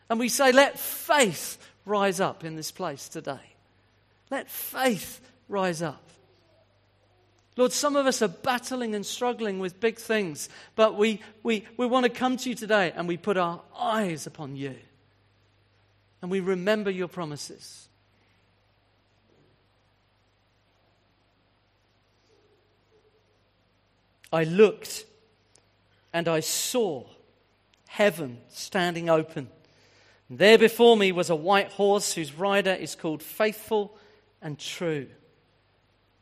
And 0.09 0.20
we 0.20 0.30
say, 0.30 0.53
Let 0.53 0.80
faith 0.80 1.57
rise 1.86 2.22
up 2.22 2.45
in 2.45 2.55
this 2.55 2.72
place 2.72 3.09
today. 3.09 3.55
Let 4.32 4.49
faith 4.49 5.20
rise 5.49 5.82
up. 5.82 6.09
Lord, 7.56 7.72
some 7.72 7.95
of 7.95 8.08
us 8.08 8.22
are 8.22 8.28
battling 8.28 8.95
and 8.95 9.06
struggling 9.06 9.60
with 9.60 9.80
big 9.80 9.97
things, 9.97 10.49
but 10.76 10.97
we, 10.97 11.22
we, 11.43 11.66
we 11.78 11.86
want 11.86 12.06
to 12.06 12.10
come 12.10 12.38
to 12.38 12.49
you 12.49 12.56
today 12.56 12.91
and 12.95 13.08
we 13.08 13.18
put 13.18 13.38
our 13.38 13.62
eyes 13.78 14.26
upon 14.26 14.56
you. 14.56 14.76
And 16.22 16.32
we 16.32 16.39
remember 16.39 16.89
your 16.89 17.08
promises. 17.08 17.88
I 24.32 24.45
looked 24.45 25.06
and 26.12 26.28
I 26.28 26.39
saw 26.39 27.06
heaven 27.88 28.39
standing 28.49 29.10
open. 29.10 29.47
And 30.28 30.39
there 30.39 30.58
before 30.58 30.97
me 30.97 31.12
was 31.12 31.30
a 31.30 31.36
white 31.36 31.72
horse 31.72 32.14
whose 32.14 32.34
rider 32.34 32.74
is 32.74 32.95
called 32.95 33.22
Faithful 33.22 33.95
and 34.41 34.58
True. 34.58 35.08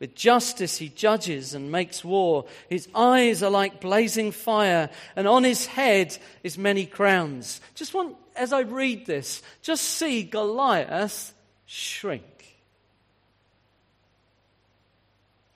With 0.02 0.16
justice 0.16 0.78
he 0.78 0.88
judges 0.88 1.54
and 1.54 1.70
makes 1.70 2.04
war. 2.04 2.46
His 2.68 2.88
eyes 2.92 3.40
are 3.44 3.50
like 3.50 3.80
blazing 3.80 4.32
fire, 4.32 4.90
and 5.14 5.28
on 5.28 5.44
his 5.44 5.66
head 5.66 6.18
is 6.42 6.58
many 6.58 6.86
crowns. 6.86 7.60
Just 7.76 7.94
want, 7.94 8.16
as 8.34 8.52
I 8.52 8.62
read 8.62 9.06
this, 9.06 9.42
just 9.62 9.84
see 9.84 10.24
Goliath 10.24 11.32
shrink. 11.66 12.24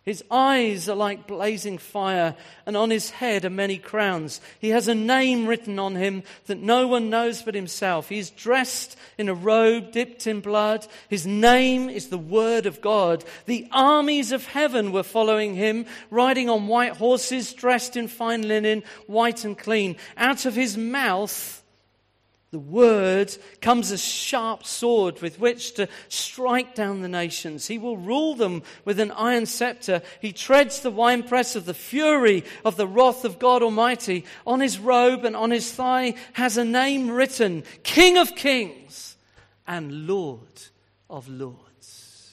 His 0.07 0.23
eyes 0.31 0.89
are 0.89 0.95
like 0.95 1.27
blazing 1.27 1.79
fire, 1.79 2.37
and 2.65 2.77
on 2.77 2.91
his 2.91 3.11
head 3.11 3.45
are 3.45 3.51
many 3.51 3.77
crowns. 3.77 4.41
He 4.61 4.69
has 4.69 4.87
a 4.87 4.95
name 4.95 5.49
written 5.49 5.81
on 5.81 5.97
him 5.97 6.23
that 6.47 6.63
no 6.63 6.87
one 6.87 7.11
knows 7.11 7.43
but 7.43 7.57
himself. 7.57 8.09
He 8.09 8.21
is 8.21 8.31
dressed 8.31 8.97
in 9.19 9.29
a 9.29 9.35
robe 9.35 9.91
dipped 9.91 10.29
in 10.29 10.41
blood. 10.41 10.87
His 11.09 11.27
name 11.27 11.91
is 11.91 12.09
the 12.09 12.19
Word 12.19 12.67
of 12.67 12.81
God. 12.81 13.25
The 13.47 13.67
armies 13.73 14.31
of 14.31 14.47
heaven 14.47 14.93
were 14.93 15.03
following 15.03 15.57
him, 15.57 15.87
riding 16.09 16.49
on 16.49 16.69
white 16.69 16.99
horses, 16.99 17.53
dressed 17.53 17.97
in 17.97 18.07
fine 18.07 18.47
linen, 18.47 18.85
white 19.09 19.45
and 19.45 19.59
clean. 19.59 19.97
Out 20.17 20.47
of 20.47 20.55
his 20.55 20.77
mouth, 20.77 21.65
the 22.57 22.61
word 22.61 23.37
comes 23.61 23.91
a 23.91 23.99
sharp 23.99 24.65
sword 24.65 25.21
with 25.21 25.39
which 25.39 25.75
to 25.75 25.87
strike 26.09 26.75
down 26.75 27.03
the 27.03 27.09
nations. 27.09 27.67
He 27.67 27.77
will 27.77 27.99
rule 27.99 28.35
them 28.35 28.63
with 28.87 28.99
an 28.99 29.11
iron 29.11 29.45
scepter. 29.45 30.01
He 30.23 30.33
treads 30.33 30.81
the 30.81 30.91
winepress 30.91 31.55
of 31.55 31.67
the 31.67 31.75
fury 31.75 32.45
of 32.65 32.79
the 32.79 32.87
wrath 32.87 33.27
of 33.27 33.39
God 33.39 33.63
Almighty. 33.63 34.25
On 34.47 34.61
his 34.61 34.79
robe 34.79 35.27
and 35.27 35.37
on 35.37 35.51
his 35.51 35.71
thigh 35.71 36.15
has 36.33 36.57
a 36.57 36.65
name 36.65 37.11
written 37.11 37.63
King 37.83 38.17
of 38.17 38.35
Kings 38.35 39.19
and 39.67 40.07
Lord 40.07 40.63
of 41.11 41.29
Lords. 41.29 42.33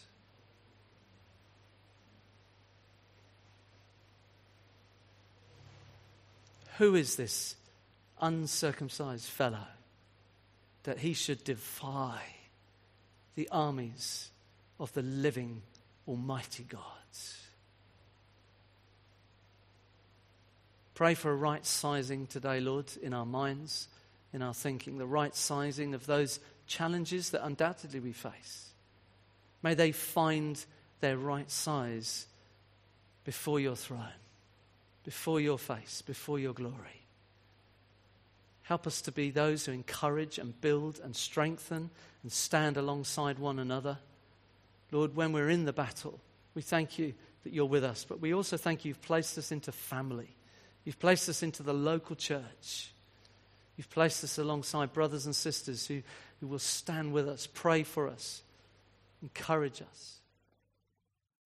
Who 6.78 6.96
is 6.96 7.18
this 7.18 7.58
uncircumcised 8.22 9.26
fellow? 9.26 9.68
That 10.84 11.00
he 11.00 11.14
should 11.14 11.44
defy 11.44 12.20
the 13.36 13.48
armies 13.52 14.30
of 14.80 14.94
the 14.94 15.02
living 15.02 15.62
Almighty 16.08 16.66
God. 16.70 16.82
Pray 20.94 21.16
for 21.16 21.32
a 21.32 21.36
right 21.36 21.66
sizing 21.66 22.28
today, 22.28 22.60
Lord, 22.60 22.86
in 23.02 23.14
our 23.14 23.26
minds, 23.26 23.88
in 24.32 24.42
our 24.42 24.54
thinking, 24.54 24.98
the 24.98 25.06
right 25.06 25.36
sizing 25.36 25.94
of 25.94 26.06
those 26.06 26.40
challenges 26.68 27.32
that 27.32 27.46
undoubtedly 27.46 28.00
we 28.00 28.12
face. 28.12 28.70
May 29.64 29.74
they 29.74 29.92
find 29.92 30.64
their 31.02 31.18
right 31.18 31.50
size 31.50 32.28
before 33.26 33.60
your 33.60 33.76
throne, 33.76 34.20
before 35.04 35.40
your 35.40 35.58
face, 35.58 36.02
before 36.04 36.38
your 36.38 36.54
glory. 36.54 37.03
Help 38.64 38.88
us 38.88 39.02
to 39.02 39.12
be 39.12 39.30
those 39.30 39.66
who 39.66 39.72
encourage 39.74 40.38
and 40.38 40.60
build 40.62 41.00
and 41.04 41.16
strengthen 41.16 41.90
and 42.22 42.32
stand 42.32 42.78
alongside 42.78 43.38
one 43.38 43.60
another. 43.60 43.98
Lord, 44.92 45.16
when 45.16 45.34
we're 45.34 45.50
in 45.50 45.66
the 45.66 45.74
battle, 45.74 46.20
we 46.56 46.62
thank 46.62 46.98
you 46.98 47.14
that 47.44 47.52
you're 47.52 47.66
with 47.66 47.84
us, 47.84 48.06
but 48.08 48.22
we 48.22 48.34
also 48.34 48.56
thank 48.56 48.86
you 48.86 48.90
you've 48.90 49.02
placed 49.02 49.38
us 49.38 49.52
into 49.52 49.72
family. 49.72 50.36
You've 50.86 51.00
placed 51.00 51.28
us 51.28 51.44
into 51.44 51.62
the 51.62 51.74
local 51.74 52.16
church. 52.16 52.94
You've 53.76 53.90
placed 53.90 54.24
us 54.24 54.38
alongside 54.38 54.94
brothers 54.94 55.26
and 55.26 55.36
sisters 55.36 55.88
who, 55.88 56.02
who 56.40 56.48
will 56.48 56.60
stand 56.60 57.12
with 57.12 57.28
us, 57.28 57.48
pray 57.48 57.84
for 57.84 58.08
us, 58.08 58.44
encourage 59.22 59.82
us. 59.82 60.20